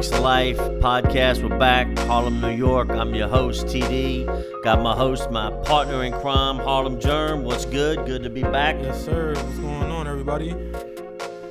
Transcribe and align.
What's 0.00 0.08
good? 0.08 0.16
Politics 0.16 0.16
of 0.16 0.24
Life 0.24 0.56
podcast. 0.80 1.42
We're 1.46 1.58
back, 1.58 1.98
Harlem, 2.06 2.40
New 2.40 2.52
York. 2.52 2.88
I'm 2.88 3.14
your 3.14 3.28
host, 3.28 3.66
TD. 3.66 4.24
Got 4.64 4.80
my 4.80 4.94
host, 4.94 5.30
my 5.30 5.50
partner 5.64 6.04
in 6.04 6.14
crime, 6.14 6.56
Harlem 6.56 6.98
Jerm. 6.98 7.42
What's 7.42 7.66
good? 7.66 8.06
Good 8.06 8.22
to 8.22 8.30
be 8.30 8.42
back. 8.42 8.76
Yes, 8.80 9.04
sir. 9.04 9.34
What's 9.34 9.58
going 9.58 9.90
on, 9.90 10.08
everybody? 10.08 10.54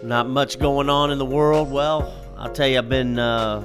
Not 0.02 0.30
much 0.30 0.58
going 0.58 0.90
on 0.90 1.12
in 1.12 1.20
the 1.20 1.28
world. 1.28 1.72
Well, 1.72 2.12
I'll 2.40 2.52
tell 2.52 2.68
you, 2.68 2.80
I've 2.80 2.90
been 2.90 3.20
uh, 3.20 3.60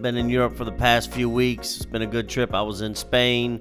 been 0.00 0.16
in 0.16 0.30
Europe 0.30 0.56
for 0.56 0.64
the 0.64 0.70
past 0.70 1.10
few 1.10 1.28
weeks. 1.28 1.74
It's 1.74 1.86
been 1.86 2.02
a 2.02 2.06
good 2.06 2.28
trip. 2.28 2.54
I 2.54 2.62
was 2.62 2.80
in 2.80 2.94
Spain, 2.94 3.60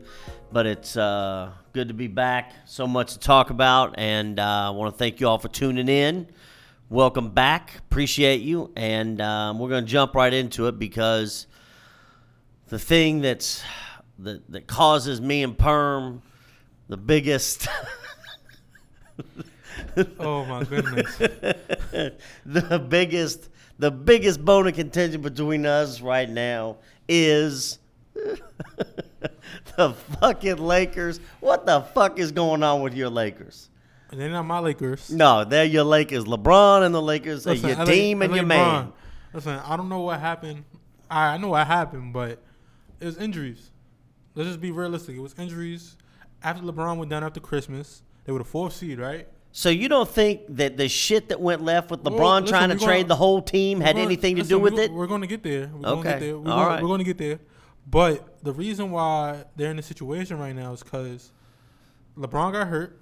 but 0.52 0.68
it's 0.68 0.96
uh, 0.96 1.54
good 1.74 1.88
to 1.88 1.96
be 1.96 2.08
back. 2.08 2.54
So 2.66 2.86
much 2.86 3.14
to 3.14 3.20
talk 3.20 3.50
about, 3.50 3.96
and 3.98 4.40
uh, 4.40 4.68
I 4.68 4.70
want 4.70 4.94
to 4.94 4.98
thank 5.00 5.22
you 5.22 5.28
all 5.28 5.40
for 5.40 5.48
tuning 5.48 5.90
in. 5.90 6.28
Welcome 6.90 7.32
back. 7.32 7.80
Appreciate 7.80 8.40
you, 8.40 8.72
and 8.78 9.20
um, 9.20 9.60
we're 9.60 9.68
going 9.68 9.84
to 9.84 9.92
jump 9.92 10.16
right 10.16 10.34
into 10.34 10.68
it 10.68 10.80
because 10.80 11.46
the 12.70 12.80
thing 12.80 13.20
that's 13.20 13.62
that, 14.20 14.50
that 14.50 14.68
causes 14.68 15.20
me 15.20 15.44
and 15.44 15.58
Perm 15.58 16.22
the 16.88 16.96
biggest. 16.96 17.68
Oh 20.18 20.46
my 20.46 20.64
goodness. 20.64 21.18
the 22.46 22.86
biggest 22.88 23.50
the 23.78 23.92
biggest 23.92 24.44
bone 24.44 24.68
of 24.68 24.76
contention 24.76 25.22
between 25.22 25.66
us 25.66 26.02
right 26.02 26.30
now 26.30 26.78
is 27.10 27.80
the 28.14 29.94
fucking 30.20 30.58
Lakers. 30.58 31.20
What 31.42 31.66
the 31.66 31.82
fuck 31.82 32.18
is 32.18 32.32
going 32.32 32.64
on 32.64 32.82
with 32.82 32.94
your 32.94 33.10
Lakers? 33.10 33.70
And 34.10 34.20
they're 34.22 34.30
not 34.30 34.44
my 34.44 34.60
Lakers. 34.60 35.10
No, 35.10 35.44
they're 35.44 35.66
your 35.66 35.84
Lakers. 35.84 36.24
LeBron 36.26 36.86
and 36.86 36.96
the 36.96 37.02
Lakers 37.02 37.46
are 37.46 37.54
your 37.54 37.76
LA 37.76 37.86
team 37.86 38.22
and 38.22 38.32
LA 38.32 38.38
your 38.38 38.46
man. 38.46 38.94
Listen, 39.34 39.60
I 39.66 39.76
don't 39.76 39.90
know 39.90 40.00
what 40.02 40.20
happened. 40.20 40.64
I, 41.12 41.34
I 41.34 41.38
know 41.38 41.50
what 41.50 41.68
happened, 41.68 42.14
but 42.14 42.42
it 43.00 43.06
was 43.06 43.18
injuries. 43.18 43.72
Let's 44.36 44.48
just 44.50 44.62
be 44.62 44.72
realistic. 44.72 45.16
It 45.16 45.20
was 45.20 45.36
injuries. 45.38 45.98
After 46.44 46.64
LeBron 46.64 46.98
went 46.98 47.10
down 47.10 47.24
after 47.24 47.40
Christmas, 47.40 48.02
they 48.26 48.32
were 48.32 48.40
the 48.40 48.46
fourth 48.46 48.74
seed, 48.74 49.00
right? 49.00 49.28
So 49.52 49.70
you 49.70 49.90
don't 49.90 50.08
think 50.08 50.42
that 50.50 50.78
the 50.78 50.88
shit 50.88 51.30
that 51.30 51.42
went 51.42 51.64
left 51.64 51.90
with 51.90 52.04
Well, 52.04 52.14
LeBron 52.16 52.42
listen, 52.42 52.48
trying 52.54 52.70
to 52.70 52.76
we're 52.76 52.86
trade 52.86 53.08
the 53.08 53.16
whole 53.16 53.42
team 53.42 53.82
had 53.82 53.94
gonna- 53.96 54.06
anything 54.06 54.36
to 54.36 54.42
listen, 54.44 54.58
do 54.58 54.60
with 54.60 54.74
we're, 54.74 54.82
it? 54.84 54.92
We're 54.92 55.08
going 55.08 55.22
to 55.22 55.28
get 55.28 55.42
there. 55.44 55.70
We're 55.74 55.82
going 55.82 55.84
to 55.84 55.90
Okay. 55.90 56.10
get 56.12 56.20
there. 56.20 56.38
We're, 56.38 56.52
All 56.52 56.58
going, 56.58 56.68
right. 56.68 56.82
we're 56.82 56.88
going 56.88 57.00
to 57.00 57.04
get 57.06 57.18
there. 57.18 57.40
But 57.90 58.44
the 58.44 58.54
reason 58.54 58.92
why 58.92 59.46
they're 59.56 59.72
in 59.72 59.78
this 59.78 59.86
situation 59.88 60.38
right 60.38 60.56
now 60.56 60.74
is 60.74 60.84
because 60.84 61.32
LeBron 62.18 62.52
got 62.54 62.68
hurt. 62.68 63.00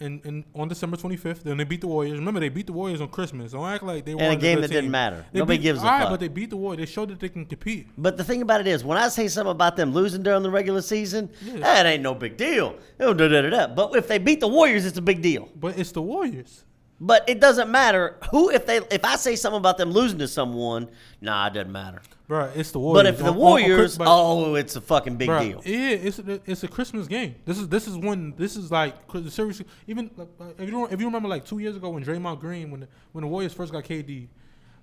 And, 0.00 0.24
and 0.24 0.44
on 0.54 0.66
December 0.68 0.96
25th, 0.96 1.42
then 1.42 1.58
they 1.58 1.64
beat 1.64 1.82
the 1.82 1.86
Warriors. 1.86 2.18
Remember, 2.18 2.40
they 2.40 2.48
beat 2.48 2.66
the 2.66 2.72
Warriors 2.72 3.02
on 3.02 3.08
Christmas. 3.08 3.52
Don't 3.52 3.66
act 3.66 3.82
like 3.82 4.06
they 4.06 4.14
were 4.14 4.22
In 4.22 4.32
a 4.32 4.36
game 4.36 4.62
that 4.62 4.70
didn't 4.70 4.90
matter. 4.90 5.26
They 5.30 5.40
Nobody 5.40 5.58
beat, 5.58 5.62
gives 5.64 5.82
a 5.82 5.84
all 5.84 5.90
right, 5.92 6.00
fuck. 6.02 6.10
but 6.10 6.20
they 6.20 6.28
beat 6.28 6.48
the 6.48 6.56
Warriors. 6.56 6.78
They 6.88 6.90
showed 6.92 7.10
that 7.10 7.20
they 7.20 7.28
can 7.28 7.44
compete. 7.44 7.86
But 7.98 8.16
the 8.16 8.24
thing 8.24 8.40
about 8.40 8.60
it 8.62 8.66
is, 8.66 8.82
when 8.82 8.96
I 8.96 9.08
say 9.08 9.28
something 9.28 9.50
about 9.50 9.76
them 9.76 9.92
losing 9.92 10.22
during 10.22 10.42
the 10.42 10.50
regular 10.50 10.80
season, 10.80 11.28
Yeah. 11.42 11.58
that 11.58 11.84
ain't 11.86 12.02
no 12.02 12.14
big 12.14 12.38
deal. 12.38 12.76
Da, 12.98 13.12
da, 13.12 13.28
da, 13.28 13.42
da. 13.50 13.66
But 13.66 13.94
if 13.94 14.08
they 14.08 14.16
beat 14.16 14.40
the 14.40 14.48
Warriors, 14.48 14.86
it's 14.86 14.96
a 14.96 15.02
big 15.02 15.20
deal. 15.20 15.48
But 15.54 15.78
it's 15.78 15.92
the 15.92 16.00
Warriors. 16.02 16.64
But 16.98 17.28
it 17.28 17.38
doesn't 17.40 17.70
matter 17.70 18.16
who 18.30 18.50
if 18.50 18.64
they 18.66 18.78
if 18.90 19.04
I 19.04 19.16
say 19.16 19.36
something 19.36 19.58
about 19.58 19.76
them 19.78 19.90
losing 19.90 20.18
to 20.18 20.28
someone, 20.28 20.88
nah, 21.20 21.46
it 21.48 21.54
doesn't 21.54 21.72
matter. 21.72 22.00
Bro, 22.30 22.52
it's 22.54 22.70
the 22.70 22.78
Warriors. 22.78 23.02
But 23.02 23.06
if 23.12 23.18
the 23.18 23.24
On- 23.24 23.28
on- 23.30 23.34
on 23.34 23.40
Warriors, 23.40 23.98
but- 23.98 24.06
oh, 24.08 24.54
it's 24.54 24.76
a 24.76 24.80
fucking 24.80 25.16
big 25.16 25.28
Bruh, 25.28 25.40
deal. 25.40 25.62
Yeah, 25.64 25.88
it's 25.96 26.20
a, 26.20 26.40
it's 26.48 26.62
a 26.62 26.68
Christmas 26.68 27.08
game. 27.08 27.34
This 27.44 27.58
is 27.58 27.68
this 27.68 27.88
is 27.88 27.96
when 27.96 28.34
this 28.36 28.54
is 28.56 28.70
like 28.70 28.94
the 29.12 29.28
series. 29.32 29.60
Even 29.88 30.08
if 30.56 30.70
you 30.70 30.86
if 30.86 31.00
you 31.00 31.06
remember 31.06 31.28
like 31.28 31.44
two 31.44 31.58
years 31.58 31.74
ago 31.74 31.88
when 31.90 32.04
Draymond 32.04 32.38
Green 32.38 32.70
when 32.70 32.80
the, 32.82 32.88
when 33.10 33.22
the 33.22 33.28
Warriors 33.28 33.52
first 33.52 33.72
got 33.72 33.82
KD, 33.82 34.28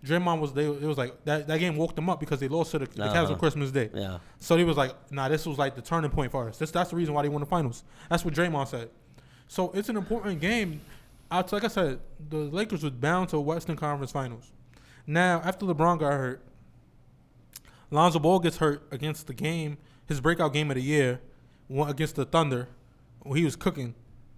Draymond 0.06 0.42
was 0.42 0.52
they 0.52 0.66
it 0.66 0.82
was 0.82 0.98
like 0.98 1.24
that, 1.24 1.48
that 1.48 1.58
game 1.62 1.78
woke 1.78 1.96
them 1.96 2.10
up 2.10 2.20
because 2.20 2.42
they 2.42 2.50
lost 2.50 2.72
to 2.72 2.80
the, 2.80 2.86
the 2.86 3.04
Cavs 3.04 3.16
Uh-huh. 3.24 3.32
on 3.34 3.40
Christmas 3.40 3.72
Day. 3.72 3.90
Yeah. 3.94 4.18
So 4.40 4.58
he 4.58 4.66
was 4.66 4.76
like, 4.76 4.94
nah, 5.10 5.30
this 5.30 5.46
was 5.46 5.58
like 5.58 5.74
the 5.74 5.82
turning 5.82 6.12
point 6.12 6.34
for 6.34 6.50
us. 6.50 6.58
This 6.58 6.70
that's 6.72 6.90
the 6.90 6.98
reason 6.98 7.14
why 7.14 7.22
they 7.22 7.30
won 7.30 7.40
the 7.40 7.46
finals. 7.48 7.86
That's 8.10 8.26
what 8.26 8.34
Draymond 8.34 8.68
said. 8.68 8.90
So 9.48 9.72
it's 9.72 9.88
an 9.88 9.96
important 9.96 10.42
game. 10.42 10.82
I, 11.32 11.46
like 11.50 11.64
I 11.64 11.70
said, 11.70 12.00
the 12.30 12.40
Lakers 12.40 12.84
was 12.84 12.92
bound 12.92 13.30
to 13.30 13.40
Western 13.40 13.78
Conference 13.78 14.12
Finals. 14.12 14.52
Now 15.06 15.42
after 15.46 15.66
LeBron 15.66 16.00
got 16.00 16.12
hurt, 16.12 16.42
Lonzo 17.92 18.20
Ball 18.20 18.40
gets 18.40 18.58
hurt 18.58 18.88
against 18.92 19.28
the 19.28 19.34
game, 19.34 19.78
his 20.06 20.20
breakout 20.22 20.54
game 20.54 20.70
of 20.72 20.76
the 20.76 20.84
year, 20.84 21.22
against 21.86 22.16
the 22.16 22.26
Thunder. 22.26 22.68
He 23.34 23.44
was 23.44 23.56
cooking. 23.56 23.96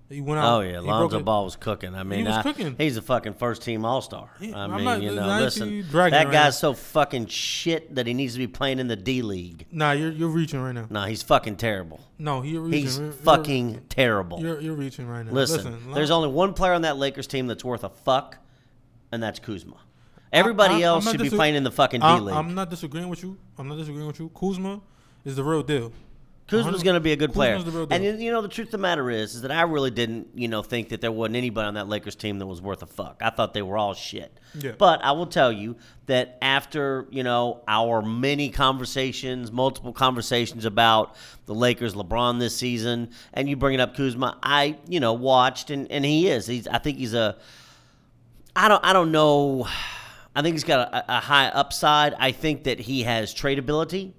He 0.08 0.22
went 0.22 0.40
out. 0.40 0.58
Oh 0.58 0.62
yeah, 0.62 0.72
he 0.82 0.88
Lonzo. 0.88 1.20
Ball 1.20 1.44
was 1.44 1.56
cooking. 1.56 1.94
I 1.94 2.02
mean, 2.02 2.26
was 2.26 2.38
I- 2.38 2.42
cooking. 2.42 2.74
he's 2.80 2.98
a 2.98 3.02
fucking 3.04 3.36
first 3.36 3.62
team 3.62 3.86
All 3.86 4.02
Star. 4.02 4.32
He- 4.40 4.52
I 4.52 4.64
I'm 4.64 4.72
mean, 4.78 4.84
not- 4.86 5.02
you 5.04 5.14
know, 5.14 5.28
listen, 5.40 5.82
that 5.92 5.94
right 5.94 6.12
guy's 6.12 6.34
now. 6.34 6.50
so 6.50 6.74
fucking 6.74 7.28
shit 7.28 7.94
that 7.94 8.08
he 8.08 8.16
needs 8.16 8.34
to 8.34 8.40
be 8.40 8.48
playing 8.48 8.80
in 8.80 8.88
the 8.88 8.96
D 8.96 9.22
League. 9.22 9.68
Nah, 9.72 9.92
you're 9.92 10.10
you're 10.12 10.30
reaching 10.30 10.62
right 10.64 10.72
now. 10.74 10.88
Nah, 10.90 11.06
he's 11.06 11.22
fucking 11.22 11.58
terrible. 11.58 12.00
No, 12.18 12.42
you're 12.42 12.62
reaching. 12.62 12.82
He's 12.82 12.98
You're- 12.98 13.12
fucking 13.12 13.82
terrible. 13.90 14.40
You're, 14.42 14.60
you're 14.60 14.74
reaching 14.76 15.08
right 15.08 15.24
now. 15.24 15.32
Listen, 15.32 15.74
Lon- 15.86 15.94
there's 15.94 16.10
only 16.12 16.30
one 16.30 16.54
player 16.54 16.74
on 16.74 16.82
that 16.82 16.98
Lakers 16.98 17.28
team 17.28 17.46
that's 17.46 17.64
worth 17.64 17.84
a 17.84 17.90
fuck, 17.90 18.38
and 19.12 19.22
that's 19.22 19.38
Kuzma. 19.40 19.76
Everybody 20.32 20.76
I- 20.76 20.78
I'm 20.78 20.84
else 20.84 21.10
should 21.12 21.22
be 21.22 21.30
playing 21.30 21.56
in 21.56 21.64
the 21.64 21.72
fucking 21.72 22.02
D 22.02 22.06
I'm, 22.06 22.26
League. 22.26 22.36
I'm 22.36 22.54
not 22.54 22.70
disagreeing 22.70 23.10
with 23.10 23.24
you. 23.24 23.38
I'm 23.58 23.68
not 23.68 23.78
disagreeing 23.78 24.08
with 24.08 24.20
you. 24.20 24.30
Kuzma 24.30 24.82
is 25.26 25.36
the 25.36 25.44
real 25.44 25.64
deal. 25.64 25.92
Kuzma's 26.48 26.82
going 26.82 26.96
to 26.96 27.00
be 27.00 27.12
a 27.12 27.16
good 27.16 27.32
player. 27.32 27.58
Kuzma's 27.58 27.72
the 27.72 27.80
real 27.80 27.88
And 27.92 28.04
deal. 28.04 28.16
you 28.16 28.26
you 28.26 28.32
know 28.32 28.42
the 28.42 28.48
truth 28.48 28.70
of 28.70 28.72
the 28.72 28.78
matter 28.80 29.12
is, 29.12 29.36
is 29.36 29.44
that 29.44 29.52
I 29.52 29.62
really 29.64 29.92
didn't, 29.92 30.30
you 30.34 30.48
know, 30.48 30.64
think 30.64 30.90
that 30.90 31.00
there 31.00 31.12
wasn't 31.12 31.36
anybody 31.36 31.68
on 31.68 31.76
that 31.76 31.88
Lakers 31.88 32.16
team 32.16 32.40
that 32.40 32.48
was 32.48 32.60
worth 32.60 32.82
a 32.82 32.88
fuck. 32.88 33.22
I 33.24 33.30
thought 33.30 33.54
they 33.54 33.62
were 33.62 33.78
all 33.78 33.94
shit. 33.94 34.36
Yeah. 34.56 34.72
But 34.76 35.04
I 35.04 35.12
will 35.12 35.28
tell 35.28 35.52
you 35.52 35.76
that 36.08 36.40
after 36.42 37.06
you 37.12 37.22
know 37.22 37.62
our 37.68 38.02
many 38.02 38.50
conversations, 38.50 39.52
multiple 39.52 39.94
conversations 39.94 40.66
about 40.66 41.16
the 41.46 41.54
Lakers, 41.54 41.94
LeBron 41.94 42.40
this 42.40 42.56
season, 42.56 43.12
and 43.32 43.48
you 43.48 43.56
bringing 43.56 43.80
up 43.80 43.96
Kuzma, 43.96 44.40
I 44.42 44.78
you 44.88 45.00
know 45.00 45.14
watched 45.14 45.70
and 45.70 45.92
and 45.92 46.04
he 46.04 46.30
is. 46.30 46.48
He's 46.48 46.68
I 46.68 46.80
think 46.80 46.98
he's 46.98 47.14
a. 47.14 47.36
I 48.56 48.68
don't 48.68 48.84
I 48.84 48.92
don't 48.94 49.12
know. 49.12 49.68
I 50.36 50.42
think 50.42 50.54
he's 50.56 50.64
got 50.64 50.94
a, 50.94 51.18
a 51.18 51.20
high 51.20 51.48
upside. 51.48 52.14
I 52.14 52.32
think 52.32 52.64
that 52.66 52.80
he 52.80 53.04
has 53.04 53.34
tradability. 53.34 54.14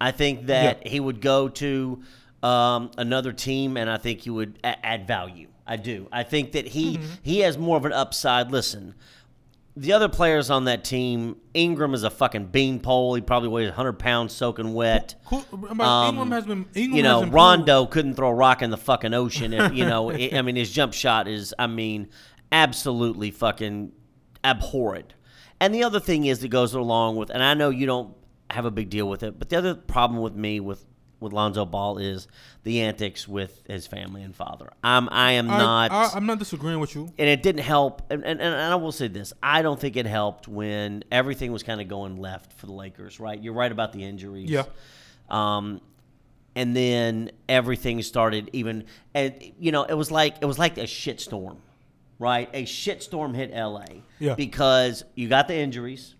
I 0.00 0.10
think 0.12 0.46
that 0.46 0.82
Yeah. 0.84 0.90
he 0.92 1.00
would 1.00 1.20
go 1.20 1.48
to 1.48 2.02
um, 2.42 2.90
another 2.98 3.32
team, 3.32 3.76
and 3.76 3.90
I 3.90 3.96
think 3.96 4.20
he 4.20 4.30
would 4.30 4.58
a- 4.62 4.84
add 4.86 5.06
value. 5.06 5.48
I 5.66 5.76
do. 5.76 6.06
I 6.12 6.22
think 6.22 6.52
that 6.52 6.68
he 6.68 6.98
Mm-hmm. 6.98 7.06
he 7.22 7.40
has 7.40 7.58
more 7.58 7.76
of 7.76 7.84
an 7.84 7.92
upside. 7.92 8.52
Listen, 8.52 8.94
the 9.76 9.92
other 9.92 10.08
players 10.08 10.48
on 10.48 10.64
that 10.66 10.84
team, 10.84 11.36
Ingram 11.52 11.92
is 11.92 12.04
a 12.04 12.10
fucking 12.10 12.46
beanpole. 12.46 13.14
He 13.14 13.20
probably 13.20 13.48
weighs 13.48 13.68
100 13.68 13.94
pounds 13.94 14.32
soaking 14.32 14.72
wet. 14.74 15.16
But 15.30 15.80
Um, 15.80 16.10
Ingram 16.14 16.30
has 16.30 16.46
been. 16.46 16.66
Ingram 16.74 16.96
you 16.96 17.02
know. 17.02 17.24
Rondo 17.26 17.84
couldn't 17.86 18.14
throw 18.14 18.28
a 18.28 18.34
rock 18.34 18.62
in 18.62 18.70
the 18.70 18.76
fucking 18.76 19.12
ocean. 19.12 19.52
If, 19.52 19.74
you 19.74 19.84
know, 19.84 20.10
I 20.12 20.30
I 20.34 20.42
mean, 20.42 20.54
his 20.56 20.70
jump 20.72 20.92
shot 20.94 21.26
is, 21.26 21.52
I 21.58 21.66
mean, 21.66 22.08
absolutely 22.52 23.30
fucking 23.32 23.92
abhorrent. 24.44 25.14
And 25.60 25.74
the 25.74 25.84
other 25.84 26.00
thing 26.00 26.26
is 26.26 26.40
that 26.40 26.48
goes 26.48 26.74
along 26.74 27.16
with, 27.16 27.30
and 27.30 27.42
I 27.42 27.54
know 27.54 27.70
you 27.70 27.86
don't 27.86 28.14
have 28.50 28.64
a 28.64 28.70
big 28.70 28.90
deal 28.90 29.08
with 29.08 29.22
it, 29.22 29.38
but 29.38 29.48
the 29.48 29.56
other 29.56 29.74
problem 29.74 30.20
with 30.20 30.34
me 30.34 30.60
with 30.60 30.84
with 31.18 31.32
Lonzo 31.32 31.64
Ball 31.64 31.96
is 31.96 32.28
the 32.62 32.82
antics 32.82 33.26
with 33.26 33.62
his 33.66 33.86
family 33.86 34.22
and 34.22 34.36
father. 34.36 34.70
I'm, 34.84 35.08
I 35.10 35.32
am 35.32 35.50
I, 35.50 35.58
not 35.58 35.90
I, 35.90 36.10
I'm 36.14 36.26
not 36.26 36.38
disagreeing 36.38 36.78
with 36.78 36.94
you. 36.94 37.10
and 37.18 37.28
it 37.28 37.42
didn't 37.42 37.62
help. 37.62 38.02
And, 38.12 38.22
and, 38.22 38.40
and 38.40 38.54
I 38.54 38.74
will 38.74 38.92
say 38.92 39.08
this: 39.08 39.32
I 39.42 39.62
don't 39.62 39.80
think 39.80 39.96
it 39.96 40.06
helped 40.06 40.46
when 40.46 41.04
everything 41.10 41.52
was 41.52 41.62
kind 41.62 41.80
of 41.80 41.88
going 41.88 42.18
left 42.18 42.52
for 42.52 42.66
the 42.66 42.72
Lakers. 42.72 43.18
Right? 43.18 43.42
You're 43.42 43.54
right 43.54 43.72
about 43.72 43.92
the 43.92 44.04
injuries. 44.04 44.50
Yeah. 44.50 44.64
Um, 45.30 45.80
and 46.54 46.74
then 46.74 47.30
everything 47.48 48.00
started 48.02 48.48
even, 48.52 48.84
and 49.14 49.34
you 49.58 49.72
know, 49.72 49.84
it 49.84 49.94
was 49.94 50.10
like 50.10 50.36
it 50.40 50.46
was 50.46 50.58
like 50.58 50.78
a 50.78 50.84
shitstorm, 50.84 51.56
right? 52.18 52.48
A 52.52 52.64
shitstorm 52.64 53.34
hit 53.34 53.52
LA. 53.54 53.84
Yeah. 54.18 54.34
Because 54.34 55.04
you 55.14 55.28
got 55.28 55.48
the 55.48 55.54
injuries. 55.56 56.14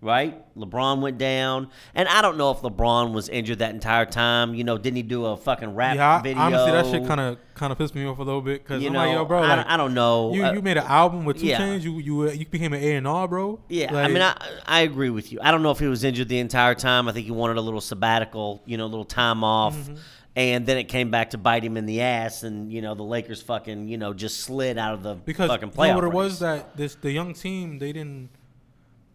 Right, 0.00 0.34
LeBron 0.54 1.00
went 1.00 1.16
down, 1.16 1.70
and 1.94 2.06
I 2.10 2.20
don't 2.20 2.36
know 2.36 2.50
if 2.50 2.58
LeBron 2.58 3.14
was 3.14 3.30
injured 3.30 3.60
that 3.60 3.70
entire 3.72 4.04
time. 4.04 4.54
You 4.54 4.62
know, 4.62 4.76
didn't 4.76 4.96
he 4.96 5.02
do 5.02 5.24
a 5.24 5.34
fucking 5.34 5.74
rap 5.74 5.96
Yeah, 5.96 6.16
I, 6.18 6.20
video? 6.20 6.42
honestly, 6.42 6.72
that 6.72 6.86
shit 6.90 7.06
kind 7.08 7.20
of 7.22 7.38
kind 7.54 7.72
of 7.72 7.78
pissed 7.78 7.94
me 7.94 8.04
off 8.04 8.18
a 8.18 8.22
little 8.22 8.42
bit 8.42 8.62
because 8.62 8.82
You 8.82 8.88
I'm 8.88 8.92
know, 8.92 8.98
like, 8.98 9.12
yo, 9.12 9.24
bro, 9.24 9.42
I, 9.42 9.56
like, 9.56 9.66
I 9.66 9.78
don't 9.78 9.94
know. 9.94 10.34
you 10.34 10.44
Uh, 10.44 10.52
you 10.52 10.60
made 10.60 10.76
an 10.76 10.84
album 10.84 11.24
with 11.24 11.38
two 11.40 11.46
yeah. 11.46 11.56
chains. 11.56 11.86
You 11.86 11.98
you 12.00 12.20
uh, 12.28 12.32
you 12.32 12.44
became 12.44 12.74
an 12.74 12.82
A 12.84 12.96
and 12.96 13.08
R, 13.08 13.26
bro. 13.26 13.60
Yeah, 13.70 13.96
I 13.96 14.08
mean, 14.08 14.20
I, 14.20 14.36
I 14.66 14.80
agree 14.82 15.08
with 15.08 15.32
you. 15.32 15.38
I 15.40 15.50
don't 15.50 15.62
know 15.62 15.70
if 15.70 15.78
he 15.78 15.86
was 15.86 16.04
injured 16.04 16.28
the 16.28 16.38
entire 16.38 16.74
time. 16.74 17.08
I 17.08 17.12
think 17.12 17.24
he 17.24 17.32
wanted 17.32 17.56
a 17.56 17.62
little 17.62 17.80
sabbatical, 17.80 18.62
you 18.66 18.76
know, 18.76 18.84
a 18.84 18.92
little 18.92 19.06
time 19.06 19.42
off. 19.42 19.74
Mm-hmm. 19.74 19.94
And 20.36 20.66
then 20.66 20.78
it 20.78 20.84
came 20.84 21.10
back 21.12 21.30
to 21.30 21.38
bite 21.38 21.62
him 21.62 21.76
in 21.76 21.86
the 21.86 22.00
ass, 22.00 22.42
and 22.42 22.72
you 22.72 22.82
know 22.82 22.94
the 22.94 23.04
Lakers 23.04 23.40
fucking 23.40 23.86
you 23.86 23.96
know 23.98 24.12
just 24.12 24.40
slid 24.40 24.76
out 24.78 24.94
of 24.94 25.02
the 25.04 25.14
because 25.14 25.48
fucking 25.48 25.68
you 25.68 25.74
playoff. 25.74 25.88
know 25.90 25.94
what 25.96 26.04
it 26.04 26.12
was 26.12 26.38
that 26.40 26.76
this 26.76 26.96
the 26.96 27.12
young 27.12 27.34
team 27.34 27.78
they 27.78 27.92
didn't. 27.92 28.30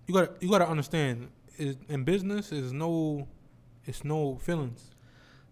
You 0.08 0.14
got 0.14 0.40
to 0.40 0.46
you 0.46 0.50
got 0.50 0.60
to 0.60 0.70
understand 0.70 1.28
is 1.58 1.76
in 1.90 2.06
business 2.06 2.52
is 2.54 2.72
no, 2.72 3.28
it's 3.86 4.06
no 4.06 4.38
feelings. 4.38 4.92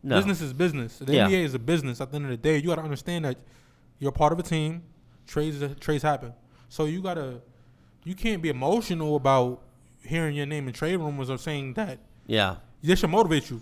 no. 0.03 0.15
Business 0.15 0.39
is 0.41 0.53
business. 0.53 0.99
The 0.99 1.13
Yeah. 1.13 1.27
NBA 1.27 1.43
is 1.43 1.53
a 1.53 1.59
business. 1.59 1.99
At 1.99 2.11
the 2.11 2.15
end 2.15 2.25
of 2.25 2.31
the 2.31 2.37
day, 2.37 2.55
you 2.57 2.67
got 2.67 2.75
to 2.75 2.81
understand 2.83 3.25
that 3.25 3.35
you're 3.99 4.13
part 4.13 4.31
of 4.31 4.39
a 4.39 4.43
team. 4.43 4.83
Trades 5.27 5.61
trades 5.81 6.01
happen. 6.03 6.31
So 6.69 6.85
you 6.85 7.01
gotta, 7.01 7.41
you 8.05 8.15
can't 8.15 8.41
be 8.41 8.47
emotional 8.49 9.17
about 9.17 9.61
hearing 10.05 10.33
your 10.35 10.45
name 10.45 10.67
in 10.69 10.73
trade 10.73 10.95
rumors 10.95 11.29
or 11.29 11.37
saying 11.37 11.73
that 11.73 11.99
Yeah. 12.25 12.55
this 12.81 12.99
should 12.99 13.09
motivate 13.09 13.49
you. 13.49 13.61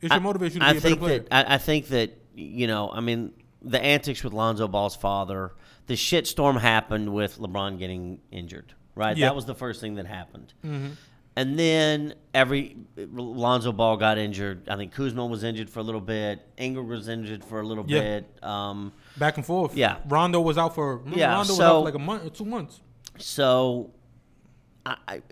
It 0.00 0.06
should 0.08 0.12
I- 0.12 0.18
motivate 0.18 0.54
you 0.54 0.60
to 0.60 0.66
I 0.66 0.72
be 0.72 0.78
a 0.78 0.80
better 0.80 0.88
think 0.90 1.00
player. 1.00 1.18
that 1.30 1.50
I, 1.50 1.54
I 1.54 1.58
think 1.58 1.88
that 1.88 2.16
you 2.34 2.66
know, 2.66 2.88
I 2.92 3.00
mean, 3.00 3.32
the 3.62 3.82
antics 3.82 4.22
with 4.22 4.32
Lonzo 4.32 4.68
Ball's 4.68 4.94
father, 4.94 5.52
the 5.86 5.94
shitstorm 5.94 6.60
happened 6.60 7.12
with 7.12 7.38
LeBron 7.38 7.78
getting 7.78 8.20
injured, 8.30 8.74
right? 8.94 9.16
Yeah. 9.16 9.26
That 9.26 9.34
was 9.34 9.44
the 9.46 9.54
first 9.56 9.80
thing 9.80 9.96
that 9.96 10.06
happened. 10.06 10.54
Mhm. 10.64 10.92
And 11.34 11.56
then 11.58 12.14
every 12.34 12.76
Lonzo 12.96 13.70
Ball 13.72 13.96
got 13.96 14.18
injured. 14.18 14.68
I 14.68 14.76
think 14.76 14.92
Kuzma 14.92 15.24
was 15.26 15.44
injured 15.44 15.70
for 15.70 15.78
a 15.80 15.82
little 15.84 16.00
bit. 16.00 16.40
Ingram 16.56 16.88
was 16.88 17.06
injured 17.08 17.44
for 17.44 17.60
a 17.60 17.66
little 17.66 17.84
Yeah. 17.88 18.00
bit. 18.00 18.38
Um, 18.44 18.92
Back 19.16 19.36
and 19.36 19.46
forth. 19.46 19.76
Yeah. 19.76 19.98
Rondo 20.08 20.40
was 20.40 20.58
out 20.58 20.74
for. 20.74 21.00
Yeah, 21.14 21.30
Rondo 21.34 21.50
was 21.50 21.56
so- 21.56 21.64
out 21.64 21.78
for 21.80 21.84
like 21.84 21.94
a 21.94 21.98
month 22.00 22.24
or 22.26 22.30
two 22.30 22.44
months. 22.44 22.80
so, 23.18 23.90
I, 24.86 24.96
I, 25.06 25.22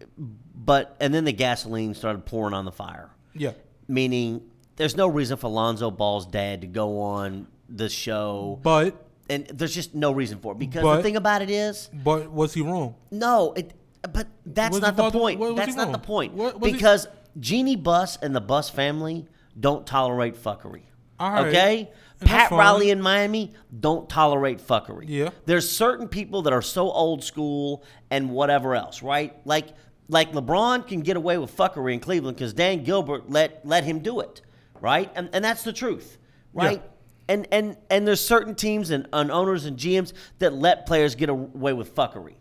but 0.54 0.96
and 1.00 1.12
then 1.14 1.24
the 1.24 1.32
gasoline 1.32 1.94
started 1.94 2.24
pouring 2.26 2.54
on 2.54 2.64
the 2.64 2.72
fire. 2.72 3.10
Yeah. 3.34 3.52
Meaning, 3.88 4.42
there's 4.76 4.96
no 4.96 5.08
reason 5.08 5.36
for 5.36 5.48
Lonzo 5.48 5.90
Ball's 5.90 6.26
dad 6.26 6.60
to 6.62 6.66
go 6.66 7.00
on 7.00 7.46
the 7.68 7.88
show, 7.88 8.58
But 8.62 8.94
and 9.28 9.46
there's 9.46 9.74
just 9.74 9.94
no 9.94 10.12
reason 10.12 10.38
for 10.38 10.52
it. 10.52 10.58
Because 10.58 10.82
But- 10.82 10.96
the 10.98 11.02
thing 11.02 11.16
about 11.16 11.42
it 11.42 11.50
is, 11.50 11.90
but 11.92 12.30
was 12.30 12.54
he 12.54 12.60
wrong? 12.62 12.94
no, 13.10 13.52
it. 13.56 13.72
But 14.12 14.28
that's 14.44 14.72
Was 14.74 14.82
not 14.82 14.94
the 14.96 15.02
father- 15.02 15.18
point. 15.18 15.40
what 15.40 15.56
That's 15.56 15.74
not 15.74 15.90
the 15.90 15.98
point. 15.98 16.34
What- 16.34 16.60
was 16.60 16.70
he- 16.70 16.76
because 16.76 17.08
Jeanie 17.40 17.74
Buss 17.74 18.16
and 18.22 18.36
the 18.36 18.40
Buss 18.40 18.70
family 18.70 19.26
don't 19.58 19.84
tolerate 19.84 20.36
fuckery. 20.40 20.82
All 21.18 21.32
right. 21.32 21.46
Okay. 21.46 21.90
And 22.20 22.28
Pat. 22.30 22.50
Riley 22.52 22.90
in 22.90 23.00
Miami 23.02 23.52
don't 23.80 24.08
tolerate 24.08 24.64
fuckery. 24.64 25.06
Yeah. 25.08 25.30
There's 25.46 25.68
certain 25.68 26.06
people 26.08 26.42
that 26.42 26.52
are 26.52 26.62
so 26.62 26.90
old 26.90 27.24
school 27.24 27.82
and 28.10 28.30
whatever 28.30 28.76
else, 28.76 29.02
right? 29.02 29.34
Like 29.44 29.68
like 30.08 30.32
LeBron 30.32 30.86
can 30.86 31.00
get 31.00 31.16
away 31.16 31.36
with 31.36 31.54
fuckery 31.56 31.92
in 31.92 31.98
Cleveland 31.98 32.36
because 32.36 32.52
Dan 32.52 32.84
Gilbert 32.84 33.28
let 33.28 33.66
let 33.66 33.82
him 33.84 33.98
do 33.98 34.20
it, 34.20 34.40
right? 34.80 35.10
And 35.14 35.30
and 35.32 35.44
that's 35.44 35.62
the 35.64 35.72
truth, 35.72 36.18
right? 36.52 36.82
And 37.28 37.46
and 37.50 37.76
and 37.90 38.06
there's 38.06 38.24
certain 38.24 38.54
teams 38.54 38.90
and, 38.90 39.08
and 39.12 39.30
owners 39.30 39.64
and 39.64 39.76
GMs 39.76 40.12
that 40.38 40.52
let 40.54 40.86
players 40.86 41.14
get 41.14 41.28
away 41.28 41.72
with 41.72 41.94
fuckery. 41.94 42.34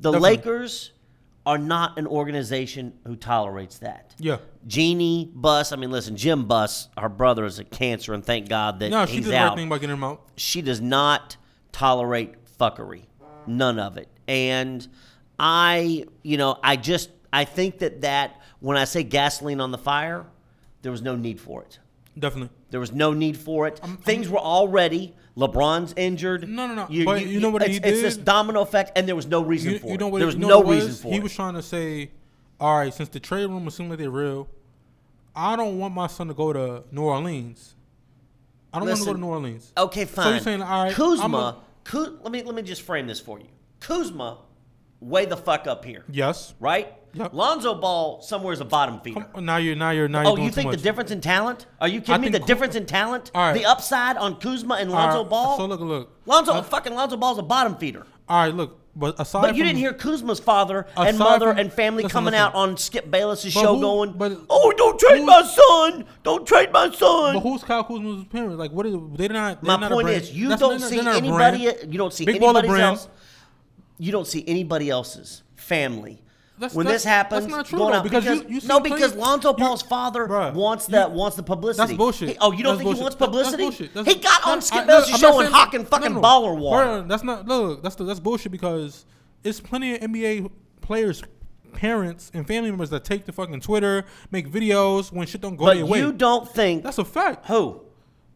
The 0.00 0.12
Definitely. 0.12 0.36
Lakers 0.36 0.92
are 1.44 1.58
not 1.58 1.98
an 1.98 2.06
organization 2.06 2.92
who 3.06 3.16
tolerates 3.16 3.78
that. 3.78 4.14
Yeah. 4.18 4.36
Jeanie 4.66 5.30
Buss, 5.34 5.72
I 5.72 5.76
mean, 5.76 5.90
listen, 5.90 6.14
Jim 6.16 6.44
Buss, 6.46 6.88
her 6.98 7.08
brother 7.08 7.46
is 7.46 7.58
a 7.58 7.64
cancer, 7.64 8.12
and 8.12 8.22
thank 8.24 8.48
God 8.50 8.80
that 8.80 8.90
No, 8.90 9.06
she 9.06 9.14
he's 9.16 9.24
did 9.24 9.32
the 9.32 9.38
out 9.38 9.48
right 9.50 9.56
thing 9.56 9.68
by 9.70 9.78
getting 9.78 9.96
him 9.96 10.04
out. 10.04 10.28
she 10.36 10.60
does 10.62 10.80
not 10.80 11.36
tolerate 11.72 12.34
fuckery. 12.58 13.04
None 13.46 13.78
of 13.78 13.96
it. 13.96 14.08
And 14.28 14.86
I, 15.38 16.04
you 16.22 16.36
know, 16.36 16.58
I 16.62 16.76
just 16.76 17.10
I 17.32 17.44
think 17.44 17.78
that 17.78 18.02
that 18.02 18.40
when 18.60 18.76
I 18.76 18.84
say 18.84 19.02
gasoline 19.02 19.60
on 19.60 19.70
the 19.70 19.78
fire, 19.78 20.26
there 20.82 20.92
was 20.92 21.02
no 21.02 21.16
need 21.16 21.40
for 21.40 21.62
it. 21.62 21.78
Definitely. 22.18 22.50
There 22.70 22.80
was 22.80 22.92
no 22.92 23.12
need 23.12 23.36
for 23.36 23.66
it. 23.66 23.78
Things 24.02 24.28
were 24.28 24.38
already 24.38 25.14
LeBron's 25.36 25.94
injured. 25.96 26.48
No, 26.48 26.66
no, 26.66 26.74
no. 26.74 27.04
But 27.04 27.24
you 27.26 27.38
know 27.40 27.50
what 27.50 27.62
it's, 27.62 27.76
he 27.76 27.76
It's 27.84 28.02
this 28.02 28.16
domino 28.16 28.60
effect, 28.62 28.92
and 28.96 29.06
there 29.06 29.14
was 29.14 29.26
no 29.26 29.40
reason 29.42 29.72
You, 29.74 29.78
for 29.78 29.86
you 29.88 29.94
it. 29.94 30.00
know 30.00 30.08
what? 30.08 30.18
there 30.18 30.26
was 30.26 30.34
you 30.34 30.40
know 30.40 30.60
no 30.60 30.64
reason 30.64 30.88
was? 30.88 31.02
for 31.02 31.10
He 31.12 31.18
it. 31.18 31.22
was 31.22 31.32
trying 31.32 31.54
to 31.54 31.62
say, 31.62 32.10
all 32.58 32.76
right, 32.78 32.92
since 32.92 33.08
the 33.08 33.20
trade 33.20 33.46
rumors 33.46 33.74
seem 33.76 33.88
like 33.88 33.98
they're 33.98 34.10
real, 34.10 34.48
I 35.36 35.54
don't 35.54 35.78
want 35.78 35.94
my 35.94 36.08
son 36.08 36.26
to 36.26 36.34
go 36.34 36.52
to 36.52 36.82
New 36.90 37.02
Orleans. 37.02 37.76
I 38.74 38.80
don't 38.80 38.88
want 38.88 38.98
to 39.00 39.06
go 39.06 39.12
to 39.14 39.20
New 39.20 39.26
Orleans. 39.28 39.72
Okay, 39.78 40.04
fine. 40.04 40.24
So 40.24 40.30
you're 40.30 40.40
saying, 40.40 40.62
all 40.62 40.84
right, 40.84 40.92
Kuzma. 40.92 41.36
A- 41.38 41.56
Ku- 41.84 42.18
let 42.22 42.32
me 42.32 42.42
let 42.42 42.54
me 42.54 42.62
just 42.62 42.82
frame 42.82 43.06
this 43.06 43.20
for 43.20 43.38
you. 43.38 43.46
Kuzma, 43.80 44.38
way 45.00 45.24
the 45.24 45.36
fuck 45.36 45.66
up 45.68 45.84
here, 45.84 46.04
Yes. 46.10 46.52
right? 46.60 46.92
Yep. 47.14 47.32
Lonzo 47.32 47.74
Ball 47.74 48.20
somewhere 48.22 48.52
is 48.52 48.60
a 48.60 48.64
bottom 48.64 49.00
feeder. 49.00 49.22
Come, 49.34 49.44
now 49.44 49.56
you're 49.56 49.74
now 49.76 49.90
you're 49.90 50.08
now 50.08 50.22
you're 50.22 50.32
Oh, 50.32 50.36
you 50.36 50.50
think 50.50 50.70
the 50.70 50.76
difference 50.76 51.10
in 51.10 51.20
talent? 51.20 51.66
Are 51.80 51.88
you 51.88 52.00
kidding 52.00 52.20
me? 52.22 52.28
The 52.28 52.38
difference 52.40 52.74
in 52.76 52.86
talent, 52.86 53.30
right. 53.34 53.54
the 53.54 53.64
upside 53.64 54.16
on 54.16 54.36
Kuzma 54.36 54.74
and 54.74 54.90
Lonzo 54.90 55.22
right, 55.22 55.30
Ball. 55.30 55.56
So 55.56 55.66
look, 55.66 55.80
look. 55.80 56.12
Lonzo, 56.26 56.52
Uh, 56.52 56.62
fucking 56.62 56.94
Lonzo 56.94 57.16
Ball's 57.16 57.38
a 57.38 57.42
bottom 57.42 57.76
feeder. 57.76 58.06
all 58.28 58.38
right, 58.44 58.54
look. 58.54 58.78
But 58.96 59.14
aside 59.20 59.42
But 59.42 59.54
you 59.54 59.62
from, 59.62 59.68
didn't 59.68 59.78
hear 59.78 59.92
Kuzma's 59.92 60.40
father 60.40 60.84
and 60.96 61.16
mother 61.18 61.50
from- 61.50 61.58
and 61.58 61.72
family 61.72 62.02
listen, 62.02 62.12
coming 62.14 62.32
listen. 62.32 62.46
out 62.46 62.54
on 62.56 62.76
Skip 62.76 63.08
Bayless's 63.08 63.54
But 63.54 63.60
show 63.60 63.74
who- 63.76 63.80
going, 63.80 64.12
but- 64.12 64.32
"Oh, 64.50 64.72
don't 64.76 64.98
trade 64.98 65.24
my 65.24 65.42
son! 65.42 66.04
Don't 66.24 66.44
trade 66.44 66.72
my 66.72 66.90
son!" 66.90 67.34
But 67.34 67.40
who's 67.40 67.62
Kyle 67.62 67.84
Kuzma's 67.84 68.24
parents? 68.24 68.56
Like, 68.58 68.72
what 68.72 68.86
is? 68.86 68.96
They're 69.14 69.28
not. 69.28 69.62
They're 69.62 69.78
My 69.78 69.88
not 69.88 69.92
point 69.92 70.08
is, 70.08 70.32
you 70.32 70.48
That's- 70.48 70.58
don't 70.68 70.80
see 70.80 70.98
anybody. 70.98 71.72
You 71.88 71.96
don't 71.98 72.12
see 72.12 72.24
Big 72.24 72.42
anybody 72.42 72.68
else. 72.80 73.08
You 73.98 74.10
don't 74.10 74.26
see 74.26 74.42
anybody 74.48 74.90
else's 74.90 75.42
family. 75.54 76.20
That's- 76.58 76.74
when 76.74 76.86
that's- 76.86 77.02
this 77.02 77.08
happens, 77.08 77.42
that's 77.44 77.50
not 77.56 77.66
true, 77.66 77.78
going 77.78 77.92
though, 77.92 77.98
out 77.98 78.02
because 78.04 78.24
you- 78.24 78.44
you 78.48 78.60
no, 78.66 78.80
because 78.80 79.14
Lonzo 79.14 79.54
you- 79.56 79.76
father 79.88 80.26
Bruh, 80.26 80.54
wants 80.54 80.86
that 80.86 81.12
wants 81.12 81.36
the 81.36 81.42
publicity. 81.42 81.86
That's 81.86 81.96
bullshit. 81.96 82.28
He- 82.30 82.36
oh, 82.40 82.52
you 82.52 82.62
don't 82.62 82.72
That's 82.76 82.78
think 82.78 82.84
bullshit. 82.86 82.98
he 82.98 83.02
wants 83.02 83.16
publicity? 83.16 83.62
bullshit. 83.62 83.94
That's- 83.94 84.14
he 84.14 84.20
got 84.20 84.46
on 84.46 84.60
Skip 84.60 84.84
I'm 84.88 85.04
show 85.18 85.40
and 85.40 85.52
hawking 85.54 85.82
no, 85.82 85.86
fucking 85.88 86.14
no. 86.14 86.20
baller 86.20 86.56
water. 86.56 86.86
Bruh, 86.86 87.08
that's 87.08 87.22
not 87.24 87.46
look. 87.46 87.82
That's 87.82 87.94
the, 87.94 88.04
that's 88.04 88.20
bullshit 88.20 88.50
because 88.52 89.04
it's 89.44 89.60
plenty 89.60 89.94
of 89.94 90.00
NBA 90.02 90.50
players, 90.80 91.22
parents, 91.74 92.30
and 92.34 92.46
family 92.46 92.70
members 92.70 92.90
that 92.90 93.04
take 93.04 93.24
to 93.26 93.32
fucking 93.32 93.60
Twitter, 93.60 94.04
make 94.30 94.50
videos 94.50 95.12
when 95.12 95.26
shit 95.26 95.40
don't 95.40 95.56
go 95.56 95.66
But 95.66 95.76
their 95.76 95.86
way. 95.86 95.98
you 96.00 96.12
don't 96.12 96.48
think 96.48 96.82
That's 96.82 96.98
a 96.98 97.04
fact. 97.04 97.46
who? 97.46 97.82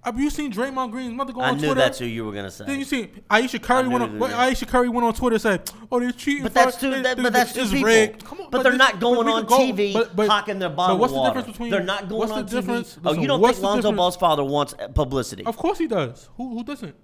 Have 0.02 0.18
you 0.18 0.30
seen 0.30 0.50
Draymond 0.52 0.90
Green's 0.90 1.14
mother 1.14 1.32
go 1.32 1.40
on 1.40 1.44
TV? 1.44 1.46
I 1.46 1.50
on 1.52 1.56
knew 1.58 1.66
Twitter? 1.68 1.80
that's 1.80 1.98
who 2.00 2.06
you 2.06 2.24
were 2.24 2.32
gonna 2.32 2.50
say. 2.50 2.64
Then 2.64 2.78
you 2.80 2.84
see 2.84 3.08
Ayesha 3.30 3.60
Curry 3.60 3.86
went 3.86 4.02
on. 4.02 4.32
Ayesha 4.32 4.66
Curry 4.66 4.88
went 4.88 5.06
on 5.06 5.14
Twitter 5.14 5.34
and 5.34 5.42
said, 5.42 5.70
"Oh, 5.92 6.00
they're 6.00 6.10
cheating." 6.10 6.42
But 6.42 6.54
that's 6.54 6.76
two. 6.76 6.90
they- 6.90 7.02
That, 7.02 7.16
they- 7.18 7.22
but 7.22 7.32
that's 7.32 7.52
two 7.52 7.66
people. 7.68 7.84
rigged." 7.84 8.24
Come 8.24 8.40
on, 8.40 8.50
but 8.50 8.64
they're 8.64 8.72
this- 8.72 8.78
not 8.80 8.98
going 8.98 9.28
on 9.28 9.44
go- 9.44 9.58
TV 9.58 9.92
but- 9.92 10.16
but- 10.16 10.28
hawking 10.28 10.58
their 10.58 10.70
but 10.70 10.76
bottled 10.76 11.00
what's 11.00 11.12
the 11.12 11.18
water. 11.20 11.34
difference 11.38 11.52
between- 11.56 11.70
they're 11.70 11.84
not 11.84 12.08
going 12.08 12.18
what's 12.18 12.32
the 12.32 12.42
difference- 12.42 12.94
TV. 12.96 13.00
Oh, 13.04 13.12
you 13.12 13.28
don't 13.28 13.40
what's 13.40 13.58
think 13.58 13.64
Lonzo 13.68 13.92
Ball's 13.92 14.16
father 14.16 14.42
wants 14.42 14.74
publicity? 14.94 15.46
Of 15.46 15.56
course 15.56 15.78
he 15.78 15.86
does. 15.86 16.28
Who 16.36 16.48
who 16.56 16.64
doesn't? 16.64 16.96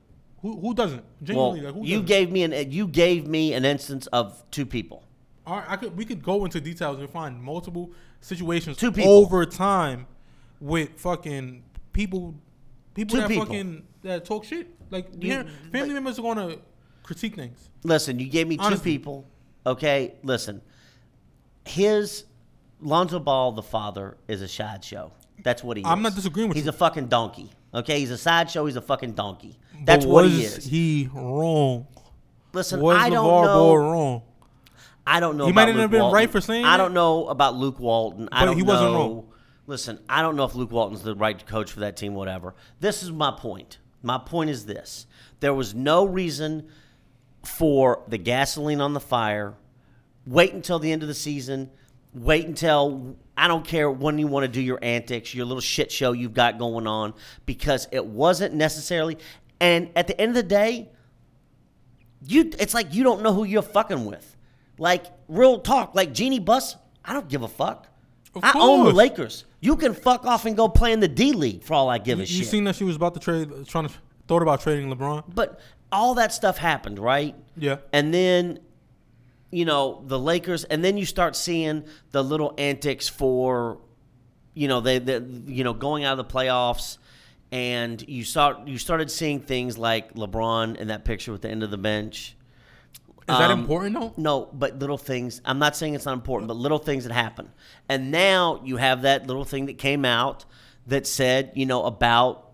Who 0.43 0.59
who 0.61 0.75
doesn't? 0.75 1.03
Well, 1.03 1.23
Genuinely, 1.23 1.61
like, 1.61 1.75
who 1.75 1.81
you 1.85 1.89
doesn't? 2.01 2.07
gave 2.07 2.33
me 2.33 2.43
an 2.43 2.73
you 2.73 2.89
gave 2.89 3.29
me 3.29 3.53
an 3.55 3.65
instance 3.65 4.09
of 4.09 4.43
two 4.51 4.67
people. 4.67 5.05
All 5.47 5.57
right, 5.59 5.65
I 5.69 5.77
could 5.77 5.97
we 5.97 6.05
could 6.05 6.23
go 6.23 6.45
into 6.45 6.61
details 6.61 6.99
and 6.99 7.09
find 7.09 7.41
multiple 7.41 7.93
situations 8.21 8.77
Two 8.77 8.91
people. 8.91 9.13
over 9.13 9.47
time 9.47 10.07
with 10.61 10.99
fucking 10.99 11.63
people 11.93 12.35
people 12.99 13.15
Two 13.17 13.21
that 13.23 13.29
people. 13.29 13.45
fucking 13.47 13.83
that 14.03 14.25
talk 14.25 14.45
shit. 14.45 14.69
Like 14.91 15.09
You- 15.21 15.31
yeah, 15.33 15.43
family 15.73 15.95
members 15.95 16.19
are 16.19 16.23
gonna 16.23 16.57
critique 17.03 17.35
things. 17.37 17.71
Listen, 17.85 18.19
you 18.19 18.29
gave 18.29 18.49
me 18.49 18.57
two 18.57 18.63
Honestly. 18.65 18.93
people. 18.99 19.25
Okay, 19.67 20.15
listen. 20.23 20.61
His 21.65 22.25
Lonzo 22.81 23.19
Ball, 23.19 23.53
the 23.53 23.63
father, 23.63 24.17
is 24.29 24.41
a 24.43 24.49
sideshow. 24.49 25.13
That's 25.45 25.63
what 25.63 25.77
he 25.77 25.83
is. 25.83 25.89
I'm 25.89 26.03
not 26.03 26.15
disagreeing 26.15 26.49
with 26.49 26.57
He's 26.57 26.65
you. 26.65 26.71
a 26.71 26.75
fucking 26.75 27.07
donkey. 27.09 27.51
Okay, 27.75 28.01
he's 28.01 28.11
a 28.11 28.19
sideshow. 28.19 28.65
He's 28.67 28.77
a 28.77 28.81
fucking 28.81 29.13
donkey. 29.13 29.59
That's 29.85 30.05
what 30.07 30.25
he 30.27 30.43
is. 30.45 30.65
He 30.65 31.09
wrong. 31.13 31.87
Listen, 32.53 32.81
Was 32.81 32.97
I 32.97 33.11
don't 33.11 33.25
LeVar 33.27 33.45
know. 33.45 33.55
Ball 33.55 33.79
wrong? 33.79 34.23
I 35.07 35.21
don't 35.21 35.37
know. 35.37 35.45
He 35.45 35.51
about 35.51 35.67
might 35.67 35.73
not 35.73 35.81
have 35.83 35.91
been 35.91 36.01
Walton. 36.01 36.15
right 36.15 36.31
for 36.31 36.41
saying 36.41 36.65
I 36.65 36.73
that. 36.77 36.83
don't 36.85 36.95
know 36.95 37.29
about 37.29 37.55
Luke 37.57 37.79
Walton. 37.79 38.29
I 38.33 38.41
But 38.41 38.47
don't 38.47 38.57
he 38.57 38.63
wasn't 38.63 38.93
know. 38.93 38.99
wrong. 38.99 39.28
Listen, 39.69 39.99
I 40.09 40.23
don't 40.23 40.35
know 40.35 40.45
if 40.45 40.55
Luke 40.55 40.73
Walton's 40.73 41.03
the 41.03 41.15
right 41.15 41.47
coach 41.47 41.71
for 41.71 41.81
that 41.81 41.99
team. 41.99 42.15
Whatever. 42.15 42.55
This 42.81 43.03
is 43.03 43.13
my 43.13 43.31
point. 43.31 43.77
My 44.03 44.17
point 44.17 44.49
is 44.49 44.65
this: 44.65 45.07
there 45.41 45.53
was 45.53 45.75
no 45.75 46.07
reason 46.07 46.69
for 47.45 48.03
the 48.09 48.17
gasoline 48.17 48.81
on 48.81 48.95
the 48.95 49.01
fire. 49.01 49.55
Wait 50.27 50.55
until 50.55 50.79
the 50.79 50.91
end 50.91 51.03
of 51.03 51.09
the 51.09 51.15
season. 51.15 51.71
Wait 52.15 52.47
until 52.47 53.15
I 53.37 53.47
don't 53.47 53.65
care 53.65 53.91
when 53.91 54.19
you 54.19 54.27
want 54.27 54.45
to 54.45 54.49
do 54.49 54.63
your 54.63 54.79
antics, 54.81 55.35
your 55.35 55.45
little 55.45 55.61
shit 55.61 55.93
show 55.93 56.13
you've 56.13 56.33
got 56.33 56.59
going 56.59 56.87
on, 56.87 57.13
because 57.45 57.89
it 57.93 58.07
wasn't 58.07 58.55
necessarily. 58.55 59.19
And 59.61 59.91
at 59.95 60.07
the 60.07 60.19
end 60.19 60.31
of 60.31 60.37
the 60.37 60.43
day, 60.45 60.89
you 62.27 62.51
it's 62.59 62.73
like 62.73 62.95
you 62.95 63.05
don't 63.05 63.21
know 63.21 63.35
who 63.35 63.45
you're 63.45 63.61
fucking 63.61 64.07
with. 64.07 64.35
Like 64.79 65.05
real 65.29 65.59
talk, 65.59 65.95
like 65.95 66.15
Jeanie 66.15 66.41
Buss, 66.41 66.75
I 67.05 67.13
don't 67.13 67.29
give 67.29 67.43
a 67.43 67.49
fuck. 67.49 67.87
Of 68.35 68.45
I 68.45 68.53
own 68.55 68.85
the. 68.87 68.93
Lakers. 68.93 69.45
You 69.61 69.77
can 69.77 69.95
fuck 69.95 70.25
off 70.27 70.45
and 70.45 70.57
go 70.57 70.69
play 70.69 70.93
in 70.93 71.01
the 71.01 71.09
D 71.09 71.33
League 71.33 71.63
for 71.65 71.75
all 71.75 71.89
I 71.89 71.99
give 71.99 72.19
a 72.19 72.23
You 72.23 72.27
shit. 72.27 72.47
seen 72.47 72.65
that 72.65 72.77
she 72.77 72.85
was 72.85 72.97
about 72.97 73.15
to 73.15 73.21
trade, 73.21 73.51
trying 73.67 73.89
to 73.89 73.95
thought 74.27 74.43
about 74.43 74.61
trading 74.61 74.95
LeBron. 74.95 75.25
but 75.35 75.59
all 75.91 76.15
that 76.17 76.33
stuff 76.33 76.59
happened, 76.59 76.99
right? 76.99 77.35
Yeah. 77.57 77.79
And 77.95 78.13
then, 78.13 78.59
you 79.51 79.65
know, 79.65 80.03
the 80.07 80.19
Lakers, 80.19 80.65
and 80.65 80.85
then 80.85 80.99
you 80.99 81.07
start 81.07 81.35
seeing 81.35 81.85
the 82.13 82.23
little 82.23 82.53
antics 82.59 83.09
for, 83.09 83.79
you 84.53 84.69
know, 84.69 84.81
they, 84.81 84.99
they 84.99 85.19
you 85.47 85.65
know, 85.65 85.73
going 85.73 86.05
out 86.05 86.19
of 86.19 86.29
the 86.29 86.33
playoffs, 86.33 86.99
and 87.51 88.07
you 88.07 88.25
saw 88.25 88.63
you 88.67 88.77
started 88.77 89.11
seeing 89.11 89.41
things 89.41 89.79
like 89.79 90.13
LeBron 90.15 90.77
in 90.77 90.89
that 90.89 91.07
picture 91.07 91.33
with 91.33 91.41
the 91.41 91.49
end 91.49 91.63
of 91.63 91.71
the 91.71 91.79
bench. 91.79 92.37
Is 93.29 93.39
that 93.39 93.51
Um, 93.51 93.61
important 93.61 93.95
though? 94.01 94.13
No, 94.17 94.49
but 94.53 94.79
little 94.79 94.97
things. 94.99 95.41
I'm 95.45 95.59
not 95.59 95.77
saying 95.77 95.95
it's 95.95 96.07
not 96.07 96.15
important, 96.15 96.49
but 96.49 96.57
little 96.57 96.79
things 96.79 97.05
that 97.05 97.13
happen. 97.13 97.51
And 97.89 98.11
now 98.11 98.61
you 98.65 98.77
have 98.79 99.03
that 99.03 99.27
little 99.27 99.45
thing 99.45 99.67
that 99.67 99.77
came 99.79 100.05
out 100.05 100.45
that 100.87 101.07
said, 101.07 101.53
you 101.55 101.67
know, 101.67 101.85
about 101.85 102.53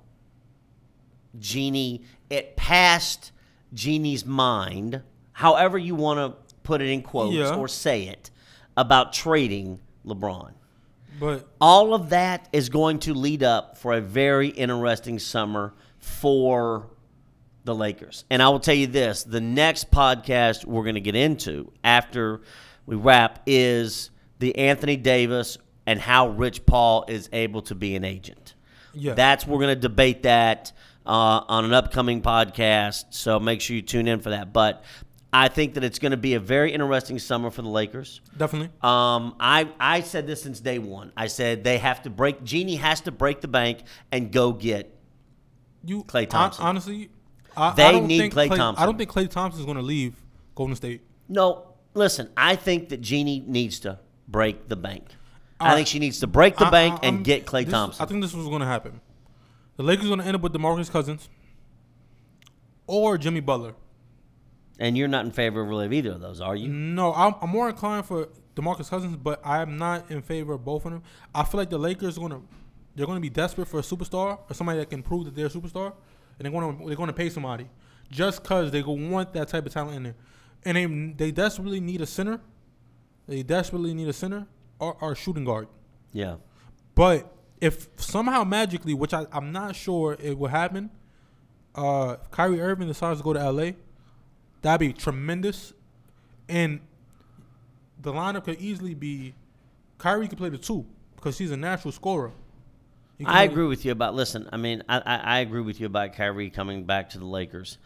Jeanie. 1.38 2.02
It 2.31 2.57
passed 2.57 3.33
Jeanie's 3.73 4.25
mind, 4.25 5.02
however 5.33 5.78
you 5.78 5.95
want 5.95 6.19
to 6.19 6.37
put 6.62 6.81
it 6.81 6.88
in 6.88 7.02
quotes 7.02 7.35
Yeah. 7.35 7.54
or 7.54 7.69
say 7.69 8.04
it. 8.04 8.31
about 8.76 9.12
trading 9.12 9.78
LeBron. 10.04 10.50
But 11.21 11.47
All 11.61 11.95
of 11.95 12.11
that 12.11 12.49
is 12.52 12.69
going 12.69 12.99
to 13.00 13.14
lead 13.14 13.45
up 13.45 13.78
for 13.78 13.93
a 13.93 14.00
very 14.00 14.49
interesting 14.49 15.21
summer 15.21 15.75
for 16.00 16.88
the 17.64 17.75
Lakers. 17.75 18.25
And 18.30 18.42
I 18.42 18.49
will 18.50 18.61
tell 18.61 18.75
you 18.75 18.87
this 18.87 19.25
the 19.25 19.40
next 19.40 19.90
podcast 19.90 20.64
we're 20.64 20.83
going 20.83 20.94
to 20.97 21.00
get 21.00 21.14
into 21.16 21.73
after 21.83 22.42
we 22.87 22.97
wrap 22.97 23.42
is 23.47 24.11
the 24.38 24.56
Anthony 24.59 24.97
Davis 24.97 25.56
and 25.87 26.00
how 26.00 26.28
Rich 26.28 26.66
Paul 26.66 27.04
is 27.09 27.28
able 27.33 27.62
to 27.62 27.75
be 27.75 27.94
an 27.97 28.04
agent. 28.04 28.54
yeah, 28.92 29.14
That's 29.14 29.47
we're 29.47 29.59
going 29.59 29.75
to 29.75 29.80
debate 29.80 30.23
that 30.25 30.73
uh, 31.06 31.42
on 31.49 31.64
an 31.64 31.73
upcoming 31.75 32.23
podcast. 32.23 33.06
So 33.11 33.38
make 33.40 33.61
sure 33.61 33.76
you 33.76 33.83
tune 33.83 34.09
in 34.09 34.21
for 34.21 34.30
that. 34.30 34.52
But 34.52 34.83
I 35.33 35.49
think 35.49 35.75
that 35.75 35.85
it's 35.85 35.99
going 35.99 36.12
to 36.12 36.16
be 36.16 36.35
a 36.35 36.40
very 36.40 36.73
interesting 36.73 37.18
summer 37.18 37.50
for 37.50 37.62
the 37.62 37.68
Lakers. 37.68 38.21
definitely. 38.37 38.68
Um, 38.83 39.35
I 39.40 39.68
I 39.80 40.00
said 40.02 40.26
this 40.26 40.42
since 40.42 40.61
day 40.61 40.78
one. 40.78 41.12
I 41.16 41.26
said 41.26 41.64
they 41.64 41.78
have 41.78 42.02
to 42.02 42.11
break. 42.11 42.44
Jeanie 42.44 42.76
has 42.76 43.00
to 43.02 43.11
break 43.12 43.40
the 43.40 43.49
bank 43.49 43.80
and 44.12 44.30
go 44.30 44.52
get. 44.52 44.90
You 45.87 46.04
hon- 46.11 46.28
Thompson. 46.28 46.64
honestly, 46.64 47.11
I, 47.56 47.73
They 47.75 47.84
I 47.84 47.92
don't 47.92 48.06
need 48.06 48.18
think 48.18 48.34
Klay 48.34 48.49
Klay- 48.49 48.56
Thompson. 48.56 48.82
I 48.82 48.87
don't 48.87 48.99
think 48.99 49.11
Klay 49.11 49.28
Thompson 49.30 49.61
is 49.61 49.64
going 49.66 49.76
to 49.76 49.82
leave 49.82 50.14
Golden 50.54 50.76
State. 50.76 51.02
No, 51.28 51.68
listen. 51.94 52.28
I 52.37 52.56
think 52.56 52.88
that 52.90 53.00
Jeanie 53.00 53.42
needs 53.46 53.80
to 53.80 53.99
break 54.28 54.68
the 54.68 54.76
bank. 54.76 55.04
I 55.61 55.73
Uh, 55.73 55.75
think 55.76 55.88
she 55.88 55.99
needs 55.99 56.20
to 56.20 56.26
break 56.26 56.56
the 56.56 56.66
I- 56.66 56.70
bank 56.70 56.94
I- 57.02 57.06
and 57.06 57.14
I'm- 57.16 57.23
get 57.23 57.46
Klay 57.46 57.64
this- 57.64 57.73
Thompson. 57.73 58.02
I 58.02 58.06
think 58.06 58.23
this 58.23 58.34
was 58.34 58.46
going 58.49 58.61
to 58.61 58.66
happen. 58.66 59.00
The 59.76 59.82
Lakers 59.82 60.04
are 60.06 60.08
going 60.08 60.20
to 60.20 60.26
end 60.26 60.34
up 60.37 60.42
with 60.42 60.52
DeMarcus 60.52 60.90
Cousins 60.90 61.28
or 62.87 63.18
Jimmy 63.18 63.40
Butler. 63.40 63.75
and 64.80 64.99
you're 64.99 65.06
not 65.06 65.25
in 65.25 65.30
favor 65.30 65.61
of 65.61 65.68
really 65.68 65.87
of 65.87 65.92
either 65.92 66.11
of 66.12 66.20
those, 66.20 66.40
are 66.40 66.56
you? 66.56 66.68
No, 66.68 67.14
I'm, 67.14 67.37
I'm 67.40 67.49
more 67.49 67.68
inclined 67.68 68.06
for 68.06 68.28
DeMarcus 68.56 68.90
Cousins, 68.90 69.16
but 69.16 69.40
I'm 69.46 69.76
not 69.78 70.11
in 70.11 70.20
favor 70.20 70.52
of 70.54 70.64
both 70.64 70.84
of 70.84 70.90
them. 70.90 71.02
I 71.32 71.44
feel 71.44 71.58
like 71.61 71.70
the 71.70 71.78
Lakers 71.78 72.16
are 72.18 72.20
going 72.20 72.32
to 72.32 72.42
they're 72.96 73.06
going 73.06 73.16
to 73.16 73.20
be 73.23 73.30
desperate 73.30 73.66
for 73.68 73.78
a 73.78 73.82
superstar 73.82 74.38
or 74.50 74.54
somebody 74.54 74.78
that 74.80 74.90
can 74.90 75.02
prove 75.02 75.25
that 75.26 75.34
they're 75.37 75.46
a 75.46 75.50
superstar, 75.50 75.92
and 76.38 76.45
they're 76.45 76.53
going 76.53 76.79
to 76.79 76.87
they're 76.87 76.97
going 76.97 77.09
to 77.09 77.14
pay 77.14 77.29
somebody 77.29 77.69
just 78.11 78.43
because 78.43 78.71
they 78.71 78.83
go 78.83 78.93
want 78.93 79.33
that 79.33 79.49
type 79.49 79.67
of 79.67 79.73
talent 79.73 79.97
in 79.97 80.03
there, 80.03 80.14
and 80.64 80.76
they 80.76 81.26
they 81.26 81.31
desperately 81.31 81.81
need 81.81 82.00
a 82.00 82.07
center. 82.07 82.41
They 83.26 83.43
desperately 83.43 83.95
need 83.95 84.09
a 84.09 84.12
center 84.12 84.47
or, 84.79 84.97
or 85.00 85.12
a 85.12 85.17
shooting 85.17 85.45
guard. 85.45 85.69
Yeah. 86.12 86.37
But 86.95 87.33
if 87.61 87.88
somehow 87.97 88.45
magically, 88.45 88.95
which 88.95 89.14
I, 89.14 89.26
I'm 89.33 89.50
not 89.50 89.75
sure 89.75 90.17
it 90.21 90.38
will 90.38 90.49
happen, 90.49 90.91
uh, 91.75 92.17
Kyrie 92.31 92.61
Irving 92.61 92.88
decides 92.88 93.21
to 93.21 93.25
go 93.25 93.33
to 93.33 93.50
LA, 93.50 93.73
that'd 94.62 94.81
be 94.81 94.93
tremendous. 94.93 95.73
And 96.49 96.81
the 98.00 98.12
lineup 98.12 98.45
could 98.45 98.61
easily 98.61 98.95
be 98.95 99.35
Kyrie 99.99 100.29
could 100.29 100.38
play 100.38 100.50
the 100.50 100.59
two 100.59 100.85
because 101.17 101.38
he's 101.38 101.50
a 101.50 101.57
natural 101.57 101.93
scorer. 101.93 102.33
I 103.26 103.43
agree 103.45 103.66
with 103.66 103.85
you 103.85 103.93
about. 103.93 104.14
Listen, 104.14 104.49
I 104.52 104.57
mean, 104.57 104.83
I, 104.88 104.99
I, 104.99 105.16
I 105.16 105.38
agree 105.40 105.62
with 105.62 105.81
you 105.81 105.87
about 105.87 106.12
Kyrie 106.14 106.50
coming 106.50 106.85
back 106.85 107.11
to 107.11 107.19
the 107.19 107.26
Lakers. 107.26 107.78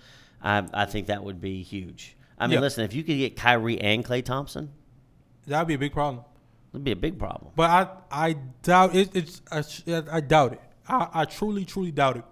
I, 0.43 0.65
I 0.73 0.85
think 0.87 1.07
that 1.09 1.25
would 1.25 1.41
be 1.41 1.63
huge. 1.63 2.17
I 2.39 2.47
mean, 2.47 2.55
Yeah. 2.55 2.61
listen, 2.61 2.85
if 2.85 2.95
you 2.95 3.03
could 3.03 3.17
get 3.19 3.37
Kyrie 3.37 3.81
and 3.81 4.05
Klay 4.05 4.25
Thompson, 4.25 4.71
That'd 5.47 5.67
be 5.67 5.75
a 5.75 5.79
big 5.79 5.93
problem. 5.93 6.25
it'd 6.73 6.85
be 6.85 6.93
a 6.93 6.97
big 6.97 7.19
problem. 7.19 7.53
But 7.57 7.71
I 7.71 8.29
I 8.29 8.33
doubt 8.63 8.95
it. 8.95 9.17
It's 9.17 9.43
I, 9.51 9.65
I 10.13 10.21
doubt 10.21 10.53
it. 10.55 10.61
I, 10.87 11.09
I 11.13 11.25
truly 11.25 11.65
truly 11.65 11.91
doubt 11.91 12.19
it. 12.19 12.25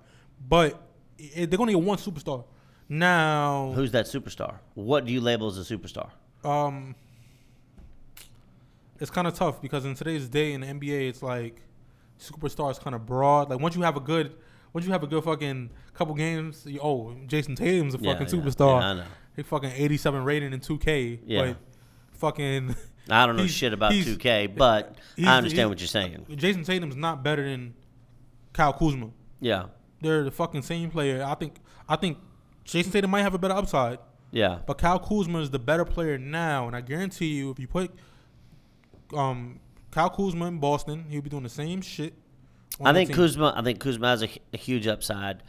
But 0.49 0.81
it, 1.19 1.51
they're 1.51 1.59
gonna 1.59 1.73
get 1.73 1.81
one 1.83 1.99
superstar. 1.99 2.45
Now, 2.89 3.73
Who's 3.75 3.91
that 3.93 4.05
superstar? 4.07 4.57
What 4.75 5.07
do 5.07 5.13
you 5.13 5.21
label 5.21 5.49
as 5.49 5.59
a 5.59 5.77
superstar? 5.77 6.11
um, 6.45 6.95
it's 9.01 9.11
kind 9.11 9.27
of 9.27 9.35
tough 9.35 9.61
because 9.61 9.85
in 9.85 9.95
today's 9.95 10.29
day 10.29 10.53
in 10.53 10.61
the 10.63 10.67
NBA, 10.69 11.09
it's 11.09 11.23
like 11.23 11.61
superstar 12.19 12.71
is 12.71 12.79
kind 12.79 12.95
of 12.95 13.07
broad. 13.07 13.51
Like 13.51 13.61
once 13.61 13.77
you 13.77 13.83
have 13.83 13.97
a 13.97 14.01
good, 14.01 14.35
once 14.73 14.87
you 14.87 14.93
have 14.93 15.03
a 15.03 15.07
good 15.07 15.23
fucking 15.25 15.71
couple 15.95 16.15
games, 16.15 16.65
you, 16.67 16.81
oh, 16.81 17.15
Jayson 17.27 17.57
Tatum's 17.57 17.95
a 17.95 17.99
Yeah, 17.99 18.13
fucking 18.13 18.27
yeah, 18.29 18.45
superstar. 18.45 18.81
yeah, 18.81 18.89
I 18.89 18.95
know. 18.95 19.05
He 19.37 19.43
fucking 19.43 19.71
87 19.75 20.25
rating 20.25 20.53
in 20.53 20.61
2K. 20.61 21.21
Yeah. 21.27 21.41
But 21.49 21.57
fucking 22.19 22.75
I 23.11 23.27
don't 23.27 23.37
know 23.37 23.47
shit 23.47 23.73
about 23.73 23.93
2K, 23.93 24.57
but 24.57 24.97
I 25.25 25.37
understand 25.37 25.69
what 25.69 25.81
you're 25.81 25.89
saying. 25.89 26.27
Jayson 26.31 26.65
Tatum's 26.65 26.97
not 26.97 27.23
better 27.23 27.45
than 27.49 27.75
Kyle 28.53 28.73
Kuzma. 28.73 29.11
Yeah, 29.41 29.67
They're 30.01 30.25
the 30.25 30.31
fucking 30.31 30.63
same 30.63 30.91
player. 30.91 31.23
I 31.23 31.35
think 31.35 31.57
I 31.89 31.97
think 31.97 32.19
Jayson 32.65 32.91
Tatum 32.93 33.11
might 33.11 33.21
have 33.23 33.35
a 33.35 33.39
better 33.39 33.55
upside, 33.55 33.99
yeah, 34.31 34.61
but 34.67 34.79
Kyle 34.79 34.99
Kuzma 34.99 35.41
is 35.41 35.51
the 35.51 35.59
better 35.59 35.85
player 35.85 36.17
now. 36.19 36.67
And 36.67 36.75
I 36.75 36.81
guarantee 36.81 37.35
you, 37.35 37.51
if 37.51 37.59
you 37.61 37.69
put 37.69 37.91
um 39.15 39.61
Kyle 39.91 40.11
Kuzma 40.11 40.47
in 40.47 40.59
Boston, 40.59 41.07
he'll 41.09 41.23
be 41.23 41.31
doing 41.31 41.43
the 41.43 41.49
same 41.49 41.81
shit. 41.81 42.15
I 42.85 42.93
think. 42.93 43.13
Kuzma. 43.13 43.55
I 43.57 43.63
think 43.63 43.81
Kuzma 43.81 44.09
has 44.09 44.23
a, 44.23 44.29
a 44.53 44.57
huge 44.57 44.87
upside. 44.87 45.43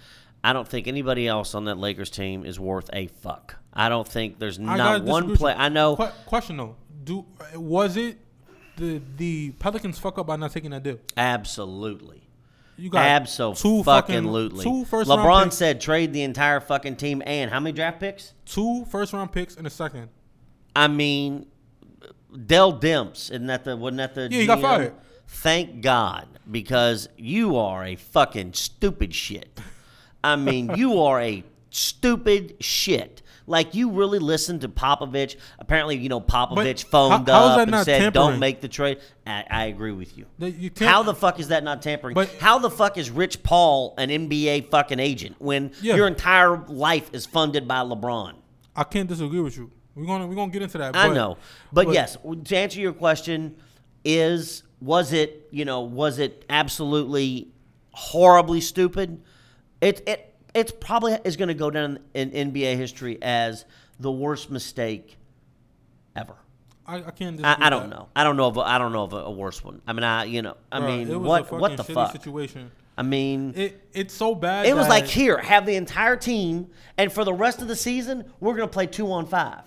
I 0.43 0.53
don't 0.53 0.67
think 0.67 0.87
anybody 0.87 1.27
else 1.27 1.55
on 1.55 1.65
that 1.65 1.77
Lakers 1.77 2.09
team 2.09 2.45
is 2.45 2.59
worth 2.59 2.89
a 2.93 3.07
fuck. 3.07 3.57
I 3.73 3.89
don't 3.89 4.07
think 4.07 4.39
there's 4.39 4.59
I 4.59 4.77
not 4.77 5.03
one 5.03 5.35
play. 5.35 5.53
I 5.53 5.69
know. 5.69 5.95
Que- 5.95 6.11
question 6.25 6.57
though, 6.57 6.75
do 7.03 7.25
was 7.55 7.97
it 7.97 8.17
the 8.77 9.01
the 9.17 9.51
Pelicans 9.59 9.99
fuck 9.99 10.17
up 10.17 10.27
by 10.27 10.35
not 10.35 10.51
taking 10.51 10.71
that 10.71 10.83
deal? 10.83 10.99
Absolutely. 11.17 12.23
You 12.77 12.91
got 12.91 13.05
Absolutely. 13.05 13.61
two 13.61 13.83
fucking 13.83 14.23
fucking 14.31 14.59
two 14.61 14.85
first 14.85 15.09
round 15.09 15.21
LeBron 15.21 15.43
picks, 15.45 15.57
said 15.57 15.81
trade 15.81 16.13
the 16.13 16.21
entire 16.21 16.59
fucking 16.59 16.95
team 16.95 17.23
and 17.25 17.49
how 17.49 17.59
many 17.59 17.73
draft 17.73 17.99
picks? 17.99 18.33
two 18.45 18.85
first 18.85 19.13
round 19.13 19.31
picks 19.31 19.55
and 19.55 19.65
a 19.65 19.69
second. 19.69 20.09
I 20.75 20.87
mean, 20.87 21.47
Dell 22.45 22.73
Demps, 22.77 23.31
isn't 23.31 23.47
that 23.47 23.63
the 23.63 23.77
wasn't 23.77 23.97
that 23.97 24.15
the 24.15 24.27
Yeah, 24.31 24.41
he 24.41 24.47
got 24.47 24.59
GM? 24.59 24.61
fired. 24.61 24.93
Thank 25.27 25.81
God, 25.81 26.27
because 26.49 27.09
you 27.17 27.57
are 27.57 27.83
a 27.85 27.95
fucking 27.95 28.53
stupid 28.53 29.13
shit. 29.13 29.59
I 30.23 30.35
mean, 30.35 30.71
you 30.75 31.01
are 31.01 31.21
a 31.21 31.43
stupid 31.69 32.55
shit. 32.59 33.21
Like 33.49 33.73
you 33.75 33.91
really 33.91 34.19
listened 34.19 34.59
to 34.61 34.67
Popovich. 34.69 35.37
Apparently, 35.57 35.95
you 35.97 36.09
know 36.09 36.19
Popovich 36.19 36.83
phoned 36.83 37.29
how 37.29 37.45
is 37.45 37.51
up 37.51 37.59
and 37.59 37.71
not 37.71 37.85
said, 37.85 37.99
tampering? 37.99 38.11
"Don't 38.31 38.39
make 38.39 38.59
the 38.59 38.67
trade." 38.67 38.99
I, 39.25 39.45
I 39.49 39.65
agree 39.67 39.93
with 39.93 40.17
you. 40.17 40.25
That 40.39 40.51
you 40.51 40.69
can't- 40.69 40.91
How 40.91 41.01
the 41.03 41.15
fuck 41.15 41.39
is 41.39 41.47
that 41.47 41.63
not 41.63 41.81
tampering? 41.81 42.13
But- 42.13 42.29
How 42.41 42.59
the 42.59 42.69
fuck 42.69 42.97
is 42.97 43.09
Rich 43.09 43.43
Paul 43.43 43.93
an 43.97 44.09
NBA 44.09 44.69
fucking 44.69 44.99
agent 44.99 45.37
when 45.39 45.71
Yeah. 45.81 45.95
your 45.95 46.07
entire 46.07 46.57
life 46.67 47.09
is 47.13 47.25
funded 47.25 47.69
by 47.69 47.77
LeBron? 47.77 48.33
I 48.75 48.83
can't 48.83 49.07
disagree 49.07 49.39
with 49.39 49.55
you. 49.55 49.71
We're 49.97 50.05
gonna 50.05 50.27
we're 50.27 50.35
gonna 50.35 50.51
get 50.51 50.61
into 50.61 50.77
that. 50.77 50.95
I 50.95 51.07
but- 51.07 51.13
know, 51.15 51.37
but, 51.73 51.85
but- 51.87 51.93
yes, 51.93 52.17
to 52.45 52.55
answer 52.57 52.79
your 52.79 52.93
question, 52.93 53.55
is 54.05 54.63
was 54.79 55.11
it 55.11 55.47
you 55.51 55.65
know 55.65 55.81
was 55.81 56.19
it 56.19 56.45
absolutely 56.49 57.47
horribly 57.91 58.61
stupid? 58.61 59.21
It 59.81 60.07
it 60.07 60.35
it's 60.53 60.71
probably 60.71 61.17
is 61.23 61.35
going 61.35 61.49
to 61.49 61.53
go 61.53 61.69
down 61.71 61.99
in 62.13 62.31
NBA 62.31 62.77
history 62.77 63.17
as 63.21 63.65
the 63.99 64.11
worst 64.11 64.49
mistake 64.51 65.17
ever. 66.15 66.35
I, 66.85 66.97
I 66.97 67.11
can't. 67.11 67.43
I, 67.43 67.57
I 67.59 67.69
don't 67.69 67.89
that. 67.89 67.95
know. 67.95 68.07
I 68.15 68.23
don't 68.23 68.37
know 68.37 68.47
of 68.47 68.57
a, 68.57 68.61
I 68.61 68.77
don't 68.77 68.91
know 68.93 69.03
of 69.03 69.13
a, 69.13 69.17
a 69.17 69.31
worse 69.31 69.63
one. 69.63 69.81
I 69.87 69.93
mean, 69.93 70.03
I 70.03 70.25
you 70.25 70.41
know 70.41 70.57
I 70.71 70.79
Bruh, 70.79 70.87
mean 71.07 71.23
what 71.23 71.51
what 71.51 71.75
the 71.75 71.83
fuck? 71.83 72.11
situation. 72.11 72.71
I 72.99 73.03
mean, 73.03 73.53
It 73.55 73.81
it's 73.93 74.13
so 74.13 74.33
bad. 74.33 74.65
it 74.65 74.75
was 74.75 74.87
like 74.87 75.05
here, 75.05 75.37
have 75.37 75.65
the 75.67 75.75
entire 75.75 76.15
team, 76.15 76.69
and 76.97 77.11
for 77.11 77.23
the 77.23 77.33
rest 77.33 77.61
of 77.61 77.67
the 77.67 77.75
season, 77.75 78.25
we're 78.39 78.55
going 78.55 78.67
to 78.67 78.73
play 78.73 78.87
two 78.87 79.11
on 79.11 79.27
five. 79.27 79.63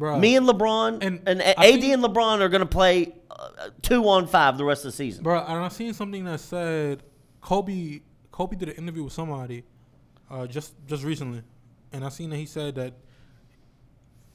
Bruh, 0.00 0.18
Me 0.18 0.34
and 0.36 0.46
LeBron 0.48 0.98
and, 1.02 1.20
And 1.26 1.42
AD 1.42 1.56
think- 1.56 1.84
and 1.84 2.02
LeBron 2.02 2.40
are 2.40 2.48
going 2.48 2.60
to 2.62 2.66
play 2.66 3.14
uh, 3.30 3.68
two 3.82 4.08
on 4.08 4.26
five 4.26 4.56
the 4.58 4.64
rest 4.64 4.84
of 4.84 4.90
the 4.92 4.96
season. 4.96 5.22
Bro, 5.22 5.44
and 5.46 5.58
I 5.64 5.68
seen 5.68 5.92
something 5.94 6.24
that 6.24 6.40
said 6.40 7.02
Kobe 7.40 8.00
Kobe 8.32 8.56
did 8.56 8.70
an 8.70 8.76
interview 8.76 9.04
with 9.04 9.12
somebody 9.12 9.64
uh, 10.30 10.46
just 10.46 10.74
just 10.86 11.04
recently, 11.04 11.42
and 11.92 12.04
I 12.04 12.08
seen 12.08 12.30
that 12.30 12.36
he 12.36 12.46
said 12.46 12.74
that 12.76 12.94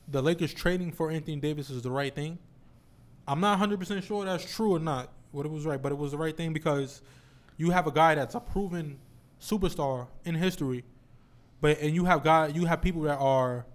the 0.08 0.22
Lakers 0.22 0.54
trading 0.54 0.92
for 0.92 1.10
Anthony 1.12 1.38
Davis 1.38 1.70
is 1.70 1.82
the 1.82 1.92
right 1.92 2.14
thing. 2.14 2.38
I'm 3.28 3.40
not 3.40 3.52
100 3.52 3.80
percent 3.80 4.04
sure 4.04 4.24
that's 4.26 4.56
true 4.56 4.76
or 4.76 4.80
not. 4.80 5.10
What 5.32 5.46
it 5.46 5.52
was 5.52 5.66
right, 5.66 5.82
but 5.82 5.92
it 5.92 5.98
was 5.98 6.12
the 6.12 6.18
right 6.18 6.36
thing 6.36 6.54
because 6.54 7.02
you 7.58 7.72
have 7.72 7.88
a 7.88 7.92
guy 7.92 8.16
that's 8.16 8.36
a 8.36 8.40
proven 8.40 8.98
superstar 9.42 10.08
in 10.24 10.36
history, 10.36 10.84
but 11.62 11.80
and 11.80 11.94
you 11.96 12.06
have 12.06 12.24
guy 12.24 12.48
you 12.48 12.66
have 12.66 12.82
people 12.82 13.02
that 13.04 13.18
are 13.18 13.66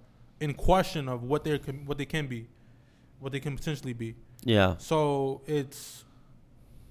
in 0.41 0.55
question 0.55 1.09
of 1.09 1.23
what 1.23 1.45
they 1.45 1.59
can 1.59 1.87
what 1.87 1.99
they 1.99 2.07
can 2.07 2.27
be, 2.27 2.49
what 3.19 3.33
they 3.33 3.41
can 3.41 3.57
potentially 3.57 3.93
be. 3.93 4.15
Yeah. 4.43 4.77
So 4.79 5.43
it's 5.47 6.05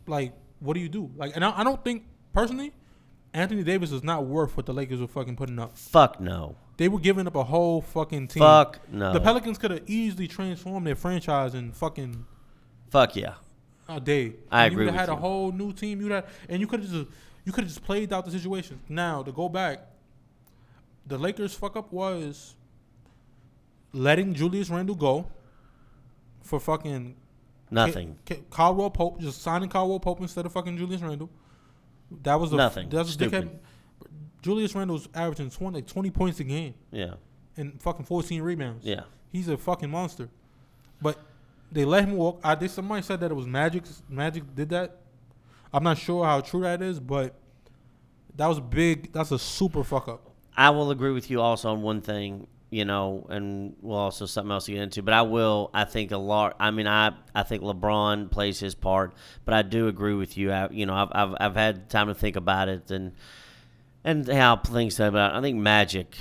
like, 0.08 0.34
what 0.60 0.74
do 0.76 0.80
you 0.80 0.90
do? 0.90 1.10
Like, 1.16 1.36
and 1.36 1.44
I, 1.44 1.60
I 1.60 1.64
don't 1.64 1.84
think 1.84 2.04
personally, 2.34 2.74
Anthony 3.34 3.64
Davis 3.64 3.92
is 3.92 4.04
not 4.04 4.26
worth 4.26 4.56
what 4.58 4.66
the 4.66 4.74
Lakers 4.74 5.00
were 5.02 5.08
fucking 5.08 5.36
putting 5.36 5.60
up. 5.60 5.78
Fuck 5.78 6.20
no. 6.20 6.56
They 6.78 6.88
were 6.88 7.00
giving 7.00 7.28
up 7.28 7.36
a 7.36 7.44
whole 7.44 7.82
fucking 7.82 8.28
team. 8.30 8.42
Fuck 8.42 8.80
no. 8.92 9.12
The 9.14 9.20
Pelicans 9.20 9.58
could 9.58 9.72
have 9.72 9.84
easily 9.88 10.28
transformed 10.28 10.88
their 10.88 10.96
franchise 10.96 11.54
and 11.54 11.76
fucking 11.76 12.26
Fuck 12.90 13.16
yeah. 13.16 13.34
a 13.88 14.00
day. 14.00 14.34
I 14.52 14.66
And 14.66 14.74
agree 14.74 14.86
You 14.86 14.92
had 14.92 15.10
you. 15.10 15.14
a 15.14 15.18
whole 15.18 15.52
new 15.52 15.74
team. 15.74 16.00
You 16.02 16.12
had, 16.12 16.26
and 16.48 16.62
you 16.62 16.68
could 16.68 16.80
have 16.82 16.90
just 16.90 17.08
you 17.46 17.52
could 17.52 17.64
have 17.66 17.70
just 17.74 17.84
played 17.84 18.14
out 18.14 18.26
the 18.26 18.32
situation. 18.32 18.80
Now 18.88 19.24
to 19.24 19.32
go 19.32 19.50
back, 19.50 19.88
the 21.06 21.18
Lakers 21.18 21.54
fuck 21.54 21.76
up 21.76 21.92
was 21.92 22.56
letting 23.94 24.34
Julius 24.34 24.70
Randle 24.70 24.96
go 24.96 25.28
for 26.44 26.60
fucking 26.60 27.16
Nothing. 27.72 28.18
Ca- 28.26 28.36
Ca- 28.36 28.42
Caldwell 28.50 28.90
Pope 28.90 29.20
just 29.20 29.42
signing 29.42 29.70
Caldwell 29.70 30.00
Pope 30.00 30.22
instead 30.22 30.46
of 30.46 30.52
fucking 30.52 30.78
Julius 30.78 31.02
Randle. 31.02 31.30
That 32.24 32.40
was 32.40 32.52
the 32.52 32.58
Nothing. 32.58 32.90
That 32.90 33.00
was 33.00 33.16
the 33.18 33.28
Stupid. 33.28 33.60
Julius 34.42 34.74
Randle's 34.74 35.08
averaging 35.14 35.50
20, 35.52 35.76
like 35.80 35.88
20 35.88 36.10
points 36.12 36.40
a 36.40 36.44
game 36.46 36.74
Yeah. 36.92 37.16
and 37.58 37.80
fucking 37.82 38.06
14 38.06 38.42
rebounds. 38.42 38.86
Yeah. 38.86 39.02
He's 39.32 39.48
a 39.50 39.58
fucking 39.58 39.90
monster. 39.92 40.30
But 41.02 41.20
they 41.72 41.86
let 41.86 42.06
him 42.06 42.16
walk. 42.16 42.40
I 42.44 42.56
think 42.56 42.72
somebody 42.72 43.02
said 43.04 43.20
that 43.20 43.30
it 43.32 43.34
was 43.36 43.46
Magic. 43.46 43.84
Magic 44.10 44.44
did 44.56 44.70
that. 44.70 44.98
I'm 45.72 45.84
not 45.84 45.98
sure 46.00 46.26
how 46.26 46.42
true 46.42 46.62
that 46.62 46.82
is, 46.82 47.00
but 47.00 47.36
that 48.36 48.48
was 48.48 48.60
big. 48.60 49.12
That's 49.14 49.32
a 49.32 49.38
super 49.38 49.84
fuck 49.84 50.08
up. 50.08 50.32
I 50.58 50.72
will 50.72 50.90
agree 50.90 51.12
with 51.12 51.30
you 51.30 51.40
also 51.42 51.70
on 51.72 51.82
one 51.84 52.02
thing, 52.02 52.48
you 52.70 52.86
know, 52.86 53.26
and 53.30 53.76
we'll 53.82 53.98
also 53.98 54.26
something 54.26 54.52
else 54.52 54.66
to 54.66 54.74
get 54.74 54.82
into. 54.82 55.02
But 55.02 55.14
I 55.14 55.24
will. 55.24 55.70
I 55.74 55.86
think 55.86 56.12
a 56.12 56.18
lot. 56.18 56.56
I 56.60 56.72
mean, 56.72 56.88
I 56.88 57.14
I 57.34 57.44
think 57.44 57.64
LeBron 57.64 58.30
plays 58.30 58.60
his 58.60 58.76
part, 58.76 59.14
but 59.46 59.54
I 59.54 59.62
do 59.62 59.88
agree 59.88 60.14
with 60.14 60.38
you. 60.38 60.52
I, 60.52 60.70
you 60.70 60.86
know, 60.86 60.94
I've, 60.94 61.10
I've 61.12 61.36
I've 61.40 61.56
had 61.56 61.90
time 61.90 62.08
to 62.08 62.16
think 62.16 62.36
about 62.36 62.70
it 62.70 62.92
and 62.92 63.14
and 64.04 64.28
how 64.28 64.58
things 64.58 65.00
about. 65.00 65.34
I 65.36 65.42
think 65.42 65.58
Magic, 65.58 66.16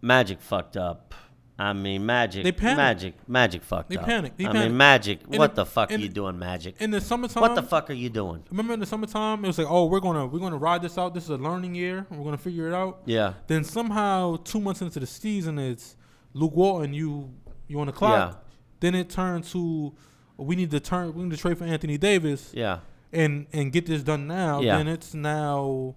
Magic 0.00 0.40
fucked 0.40 0.76
up. 0.76 1.14
I 1.56 1.72
mean, 1.72 2.04
Magic. 2.04 2.42
They 2.42 2.50
panicked. 2.50 2.76
Magic. 2.78 3.14
Magic 3.28 3.62
fucked 3.62 3.88
They 3.90 3.96
up. 3.96 4.04
panicked. 4.06 4.40
He 4.40 4.44
I 4.46 4.48
panicked. 4.50 4.68
mean, 4.70 4.76
Magic. 4.76 5.20
In 5.30 5.38
what 5.38 5.54
the- 5.54 5.62
the 5.62 5.70
fuck 5.70 5.90
are 5.90 5.94
in- 5.94 6.00
you 6.00 6.08
doing, 6.08 6.36
Magic? 6.36 6.74
In 6.80 6.90
the 6.90 7.00
summertime, 7.00 7.40
What 7.42 7.54
the 7.54 7.62
fuck 7.62 7.90
are 7.90 7.94
you 7.94 8.10
doing? 8.10 8.42
Remember 8.50 8.74
in 8.74 8.80
the 8.80 8.86
summertime, 8.86 9.44
it 9.44 9.46
was 9.46 9.58
like, 9.58 9.68
oh, 9.70 9.84
we're 9.86 10.00
gonna 10.00 10.26
we're 10.26 10.40
gonna 10.40 10.56
ride 10.56 10.82
this 10.82 10.98
out. 10.98 11.14
This 11.14 11.24
is 11.24 11.30
a 11.30 11.36
learning 11.36 11.76
year. 11.76 12.06
We're 12.10 12.24
gonna 12.24 12.38
figure 12.38 12.66
it 12.66 12.74
out. 12.74 13.02
Yeah. 13.06 13.34
Then 13.46 13.62
somehow, 13.62 14.36
two 14.42 14.58
months 14.60 14.82
into 14.82 14.98
the 14.98 15.06
season, 15.06 15.58
it's 15.60 15.96
Luke 16.32 16.56
Walton. 16.56 16.92
You 16.92 17.30
you 17.68 17.78
on 17.78 17.86
the 17.86 17.92
clock. 17.92 18.32
Yeah. 18.32 18.38
Then 18.80 18.94
it 18.96 19.08
turned 19.10 19.44
to 19.44 19.94
we 20.36 20.56
need 20.56 20.72
to 20.72 20.80
turn 20.80 21.14
we 21.14 21.22
need 21.22 21.30
to 21.30 21.36
trade 21.36 21.56
for 21.56 21.64
Anthony 21.64 21.96
Davis 21.98 22.50
Yeah. 22.52 22.78
and 23.12 23.46
and 23.52 23.70
get 23.70 23.86
this 23.86 24.02
done 24.02 24.26
now. 24.26 24.60
Yeah. 24.60 24.76
Then 24.78 24.88
it's 24.88 25.14
now 25.14 25.94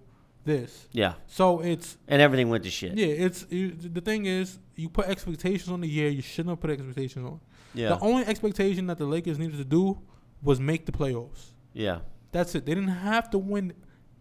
this. 0.48 0.88
Yeah. 0.92 1.14
So 1.26 1.60
it's 1.60 1.96
And 2.08 2.20
everything 2.20 2.48
went 2.48 2.64
to 2.64 2.70
shit. 2.70 2.96
yeah. 2.96 3.06
It's 3.06 3.46
you, 3.50 3.70
the 3.70 4.00
thing 4.00 4.26
is 4.26 4.58
you 4.74 4.88
put 4.88 5.06
expectations 5.06 5.68
on 5.70 5.80
the 5.80 5.88
year. 5.88 6.08
You 6.08 6.22
shouldn't 6.22 6.50
have 6.50 6.60
put 6.60 6.70
expectations 6.70 7.24
on. 7.24 7.40
Yeah. 7.74 7.90
The 7.90 8.00
only 8.00 8.24
expectation 8.26 8.86
that 8.88 8.98
the 8.98 9.04
Lakers 9.06 9.38
needed 9.38 9.58
to 9.58 9.64
do 9.64 9.98
was 10.42 10.58
make 10.58 10.86
the 10.86 10.92
playoffs. 10.92 11.52
Yeah. 11.72 12.00
That's 12.32 12.54
it. 12.54 12.66
They 12.66 12.74
didn't 12.74 12.90
have 12.90 13.30
to 13.30 13.38
win 13.38 13.72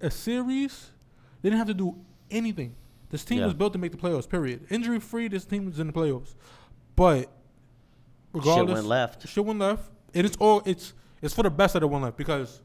a 0.01 0.12
series. 0.12 0.91
They 1.41 1.50
didn't 1.50 1.60
have 1.60 1.67
to 1.67 1.74
do 1.74 1.96
anything. 2.29 2.75
This 3.10 3.24
team 3.25 3.39
Yeah. 3.39 3.46
was 3.46 3.53
built 3.53 3.74
to 3.74 3.79
make 3.79 3.91
the 3.91 3.98
playoffs. 3.98 4.29
Period. 4.29 4.65
Injury 4.69 5.00
free. 5.00 5.27
This 5.29 5.46
team 5.46 5.65
was 5.65 5.79
in 5.79 5.88
the 5.88 5.93
playoffs. 5.93 6.36
But 6.96 7.31
regardless, 8.34 8.75
went 8.75 8.88
left. 8.88 9.27
Shit 9.27 9.46
went 9.46 9.60
left. 9.60 9.91
And 10.13 10.25
it's 10.25 10.38
all 10.38 10.62
it's 10.65 10.93
it's 11.22 11.34
for 11.34 11.43
the 11.43 11.50
best 11.50 11.74
that 11.74 11.84
it 11.84 11.86
went 11.88 12.03
left 12.03 12.17
because 12.17 12.62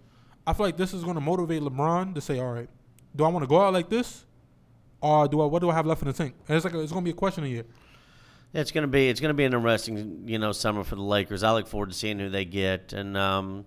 I 0.47 0.53
feel 0.53 0.67
like 0.67 0.77
this 0.77 0.93
is 0.93 1.03
going 1.05 1.15
to 1.15 1.21
motivate 1.21 1.63
LeBron 1.63 2.15
to 2.15 2.21
say, 2.21 2.39
all 2.41 2.53
right, 2.53 2.69
do 3.15 3.25
I 3.25 3.29
want 3.29 3.43
to 3.43 3.47
go 3.47 3.61
out 3.61 3.73
like 3.73 3.89
this, 3.89 4.25
or 5.01 5.29
do 5.29 5.41
I 5.41 5.47
what 5.47 5.61
do 5.61 5.71
I 5.71 5.75
have 5.75 5.87
left 5.87 6.03
in 6.03 6.09
the 6.09 6.15
tank? 6.15 6.35
And 6.49 6.57
it's 6.57 6.65
like 6.65 6.75
a, 6.75 6.81
it's 6.81 6.93
going 6.93 7.05
to 7.05 7.09
be 7.09 7.13
a 7.13 7.19
question 7.19 7.45
a 7.45 7.49
year. 7.49 7.65
It's 8.55 8.71
gonna 8.71 8.87
be 8.87 9.09
it's 9.09 9.19
gonna 9.19 9.33
be 9.33 9.45
an 9.45 9.55
interesting 9.55 10.25
you 10.27 10.39
know 10.39 10.53
summer 10.53 10.85
for 10.85 10.95
the 10.95 11.01
Lakers. 11.03 11.43
I 11.43 11.53
look 11.53 11.67
forward 11.67 11.89
to 11.89 11.97
seeing 11.97 12.19
who 12.19 12.29
they 12.29 12.45
get, 12.45 12.93
and 12.93 13.17
um, 13.17 13.65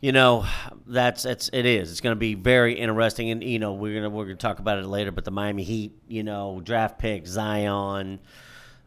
you 0.00 0.10
know 0.12 0.46
that's 0.86 1.26
it's 1.26 1.50
it 1.52 1.66
is 1.66 1.90
it's 1.90 2.00
gonna 2.00 2.16
be 2.16 2.32
very 2.34 2.78
interesting. 2.78 3.30
And 3.30 3.44
you 3.44 3.58
know 3.58 3.74
we're 3.74 3.94
gonna 3.94 4.08
we're 4.08 4.24
gonna 4.24 4.36
talk 4.36 4.58
about 4.58 4.78
it 4.78 4.86
later. 4.86 5.12
But 5.12 5.26
the 5.26 5.30
Miami 5.30 5.64
Heat, 5.64 5.92
you 6.08 6.22
know, 6.22 6.62
draft 6.64 6.98
pick 6.98 7.26
Zion, 7.26 8.20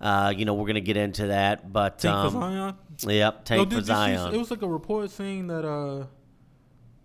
uh, 0.02 0.34
you 0.36 0.46
know 0.46 0.56
we're 0.56 0.66
gonna 0.66 0.80
get 0.82 0.98
into 0.98 1.28
that. 1.28 1.72
But 1.72 2.00
Tank 2.00 2.16
um, 2.16 2.32
for 2.34 2.40
Zion. 2.40 2.76
yep, 3.16 3.36
Yo, 3.36 3.42
tank 3.44 3.70
did 3.70 3.76
for 3.76 3.76
you 3.76 3.82
see- 3.82 3.86
Zion. 3.86 4.34
it 4.34 4.38
was 4.40 4.50
like 4.50 4.64
a 4.64 4.68
report 4.68 5.12
saying 5.12 5.46
that 5.46 5.64
uh, 5.64 6.08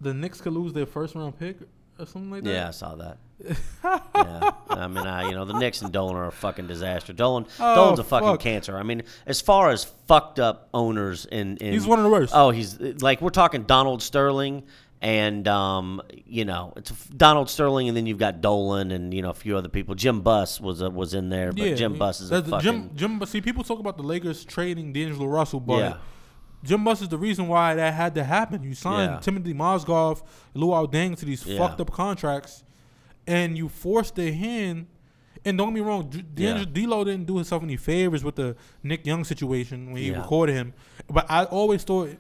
the 0.01 0.15
Knicks 0.15 0.41
could 0.41 0.55
lose 0.55 0.73
their 0.73 0.87
first 0.87 1.15
round 1.15 1.39
pick 1.39 1.59
or 1.99 2.07
something 2.07 2.31
like 2.31 2.45
that. 2.45 2.51
yeah, 2.51 2.69
I 2.69 2.71
saw 2.71 2.95
that. 2.97 3.19
yeah, 4.15 4.51
I 4.69 4.87
mean, 4.89 5.07
I, 5.07 5.29
you 5.29 5.35
know, 5.35 5.45
the 5.45 5.59
Knicks 5.59 5.83
and 5.83 5.93
Dolan 5.93 6.17
are 6.17 6.27
a 6.27 6.33
fucking 6.33 6.67
disaster. 6.67 7.13
Dolan, 7.13 7.47
Oh, 7.61 7.75
Dolan's 7.75 7.99
a 8.01 8.05
fucking 8.05 8.29
fuck. 8.29 8.41
cancer. 8.41 8.77
I 8.77 8.83
mean, 8.83 9.03
as 9.27 9.41
far 9.41 9.71
as 9.71 9.85
fucked 10.07 10.41
up 10.41 10.69
owners 10.75 11.25
in, 11.27 11.57
in 11.59 11.73
He's 11.73 11.87
one 11.87 11.99
of 11.99 12.05
the 12.05 12.11
worst. 12.11 12.33
Oh, 12.35 12.51
he's 12.51 12.81
like 12.81 13.21
we're 13.21 13.31
talking 13.31 13.63
Donald 13.63 14.03
Sterling 14.03 14.65
and 15.01 15.47
um, 15.47 16.03
you 16.27 16.45
know, 16.45 16.73
it's 16.77 16.91
Donald 17.07 17.49
Sterling, 17.49 17.87
and 17.89 17.97
then 17.97 18.07
you've 18.07 18.19
got 18.19 18.41
Dolan 18.41 18.91
and 18.91 19.15
you 19.15 19.23
know 19.23 19.31
a 19.31 19.35
few 19.35 19.57
other 19.57 19.69
people. 19.69 19.95
Jim 19.95 20.23
Buss 20.23 20.61
was 20.61 20.83
uh, 20.83 20.91
was 20.91 21.15
in 21.15 21.29
there, 21.29 21.53
but 21.53 21.77
Jim 21.77 21.97
Buss 21.97 22.21
is 22.21 22.33
a 22.33 22.43
fucking 22.43 22.91
Jim. 22.97 23.19
Jim. 23.19 23.27
See, 23.27 23.41
people 23.41 23.63
talk 23.63 23.79
about 23.79 23.97
the 23.97 24.03
Lakers 24.03 24.45
trading 24.45 24.93
D'Angelo 24.93 25.27
Russell, 25.27 25.61
but 25.61 25.79
Yeah. 25.79 25.97
Jim 26.65 26.83
Buss 26.85 27.01
is 27.03 27.09
the 27.09 27.19
reason 27.19 27.47
why 27.49 27.75
that 27.75 27.95
had 27.95 28.15
to 28.17 28.25
happen. 28.25 28.63
You 28.63 28.75
signed 28.75 29.13
Yeah. 29.13 29.19
Timofey 29.33 29.55
Mozgov, 29.55 30.23
Luol 30.55 30.91
Deng 30.91 31.17
to 31.19 31.25
these 31.25 31.47
Yeah. 31.47 31.59
fucked 31.59 31.81
up 31.81 31.91
contracts, 31.93 32.65
and 33.27 33.57
you 33.57 33.69
forced 33.69 34.17
their 34.17 34.33
hand. 34.33 34.87
And 35.45 35.57
don't 35.57 35.69
get 35.69 35.75
me 35.75 35.81
wrong, 35.83 36.09
D- 36.11 36.25
Yeah. 36.37 36.65
D'Lo 36.65 37.05
didn't 37.05 37.27
do 37.27 37.37
himself 37.37 37.63
any 37.63 37.77
favors 37.77 38.25
with 38.25 38.35
the 38.35 38.57
Nick 38.83 39.07
Young 39.07 39.23
situation 39.25 39.93
when 39.93 40.03
he 40.03 40.11
Yeah. 40.11 40.19
recorded 40.21 40.55
him. 40.55 40.75
But 41.09 41.27
I 41.31 41.45
always 41.45 41.85
thought, 41.85 42.11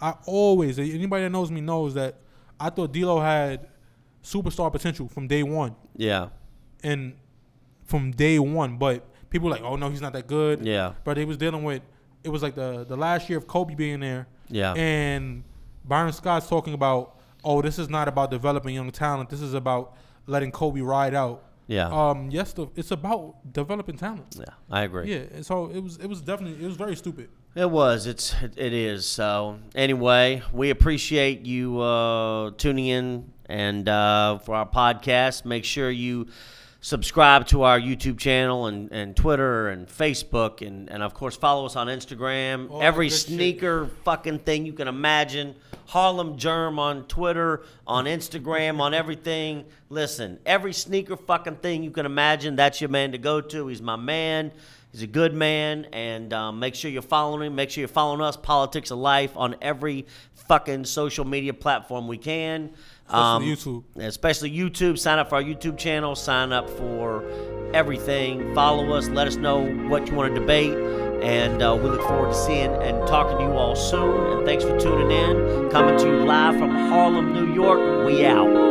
I 0.00 0.14
always 0.26 0.78
anybody 0.78 1.22
that 1.24 1.30
knows 1.30 1.50
me 1.50 1.60
knows 1.60 1.94
that 1.94 2.16
I 2.58 2.70
thought 2.70 2.92
D'Lo 2.92 3.20
had 3.20 3.68
superstar 4.22 4.70
potential 4.72 5.08
from 5.08 5.28
day 5.28 5.42
one 5.44 5.74
yeah, 5.96 6.28
and 6.82 7.14
from 7.84 8.10
day 8.10 8.38
one. 8.40 8.76
But 8.76 9.04
people 9.30 9.46
were 9.48 9.54
like, 9.54 9.62
oh 9.64 9.76
no, 9.76 9.88
he's 9.88 10.00
not 10.00 10.12
that 10.14 10.26
good. 10.26 10.66
yeah, 10.66 10.92
But 11.04 11.16
he 11.16 11.24
was 11.24 11.36
dealing 11.36 11.62
with 11.62 11.82
it 12.28 12.32
was 12.32 12.42
like 12.42 12.54
the 12.54 12.84
the 12.92 12.96
last 12.96 13.28
year 13.28 13.38
of 13.38 13.46
Kobe 13.46 13.74
being 13.74 14.00
there, 14.00 14.26
yeah, 14.48 14.74
and 14.74 15.42
Byron 15.84 16.12
Scott's 16.12 16.48
talking 16.48 16.74
about, 16.74 17.16
oh, 17.42 17.62
this 17.62 17.78
is 17.78 17.88
not 17.88 18.06
about 18.08 18.30
developing 18.30 18.74
young 18.74 18.90
talent. 18.90 19.30
This 19.30 19.40
is 19.40 19.54
about 19.54 19.96
letting 20.26 20.52
Kobe 20.52 20.80
ride 20.82 21.14
out. 21.14 21.38
yeah, 21.66 21.88
Um, 21.88 22.30
yes, 22.30 22.52
the, 22.52 22.66
it's 22.76 22.90
about 22.90 23.36
developing 23.52 23.96
talent. 23.96 24.36
yeah. 24.38 24.44
I 24.70 24.82
agree. 24.82 25.06
Yeah, 25.14 25.24
and 25.36 25.44
so 25.44 25.70
it 25.70 25.80
was 25.82 25.96
it 25.96 26.06
was 26.06 26.20
definitely 26.20 26.62
it 26.62 26.66
was 26.66 26.76
very 26.76 26.94
stupid. 26.96 27.28
It 27.54 27.70
was. 27.70 28.06
It's. 28.06 28.34
It, 28.42 28.52
it 28.56 28.72
is. 28.72 29.06
So 29.06 29.58
anyway, 29.74 30.42
we 30.52 30.70
appreciate 30.70 31.46
you 31.46 31.80
uh, 31.80 32.50
tuning 32.58 32.86
in 32.86 33.32
and 33.46 33.88
uh, 33.88 34.38
for 34.44 34.54
our 34.54 34.68
podcast. 34.68 35.44
Make 35.46 35.64
sure 35.64 35.90
you 35.90 36.26
subscribe 36.80 37.46
to 37.48 37.62
our 37.62 37.80
YouTube 37.80 38.18
channel 38.18 38.66
and, 38.66 38.90
and 38.92 39.16
Twitter 39.16 39.68
and 39.68 39.88
Facebook 39.88 40.64
and, 40.66 40.88
and 40.90 41.02
of 41.02 41.12
course 41.14 41.36
follow 41.36 41.66
us 41.66 41.76
on 41.76 41.88
Instagram. 41.88 42.70
All 42.70 42.82
Every 42.82 43.08
good 43.08 43.14
shit. 43.14 43.26
sneaker 43.26 43.90
fucking 44.04 44.40
thing 44.40 44.64
you 44.64 44.72
can 44.72 44.88
imagine. 44.88 45.54
Harlem 45.86 46.36
Jerm 46.36 46.78
on 46.78 47.04
Twitter, 47.04 47.62
on 47.86 48.04
Instagram, 48.04 48.78
on 48.80 48.94
everything. 48.94 49.64
Listen, 49.88 50.38
every 50.44 50.72
sneaker 50.72 51.16
fucking 51.16 51.56
thing 51.56 51.82
you 51.82 51.90
can 51.90 52.06
imagine, 52.06 52.56
that's 52.56 52.80
your 52.80 52.90
man 52.90 53.12
to 53.12 53.18
go 53.18 53.40
to. 53.40 53.66
He's 53.68 53.82
my 53.82 53.96
man. 53.96 54.52
He's 54.92 55.02
a 55.02 55.06
good 55.06 55.34
man, 55.34 55.86
and 55.92 56.32
um, 56.32 56.60
make 56.60 56.74
sure 56.74 56.90
you're 56.90 57.02
following 57.02 57.46
him. 57.46 57.54
Make 57.54 57.70
sure 57.70 57.82
you're 57.82 57.88
following 57.88 58.22
us, 58.22 58.38
Politics 58.38 58.90
of 58.90 58.98
Life, 58.98 59.36
on 59.36 59.54
every 59.60 60.06
fucking 60.48 60.86
social 60.86 61.26
media 61.26 61.52
platform 61.52 62.08
we 62.08 62.16
can. 62.16 62.70
Um, 63.10 63.42
Especially 63.42 63.72
YouTube. 63.72 63.84
Especially 63.96 64.50
YouTube. 64.50 64.98
Sign 64.98 65.18
up 65.18 65.28
for 65.28 65.36
our 65.36 65.42
YouTube 65.42 65.78
channel. 65.78 66.14
Sign 66.14 66.52
up 66.52 66.68
for 66.68 67.24
everything. 67.72 68.54
Follow 68.54 68.92
us. 68.92 69.08
Let 69.08 69.26
us 69.26 69.36
know 69.36 69.66
what 69.88 70.08
you 70.08 70.14
want 70.14 70.34
to 70.34 70.40
debate. 70.40 70.74
And 71.22 71.62
uh, 71.62 71.78
we 71.80 71.88
look 71.88 72.02
forward 72.02 72.32
to 72.32 72.38
seeing 72.38 72.70
and 72.70 73.06
talking 73.08 73.38
to 73.38 73.44
you 73.44 73.50
all 73.52 73.74
soon. 73.74 74.38
And 74.38 74.46
thanks 74.46 74.64
for 74.64 74.78
tuning 74.78 75.10
in. 75.10 75.70
Coming 75.70 75.98
to 75.98 76.06
you 76.06 76.24
live 76.24 76.56
from 76.58 76.70
Harlem, 76.70 77.32
New 77.32 77.54
York. 77.54 78.06
We 78.06 78.24
out. 78.24 78.67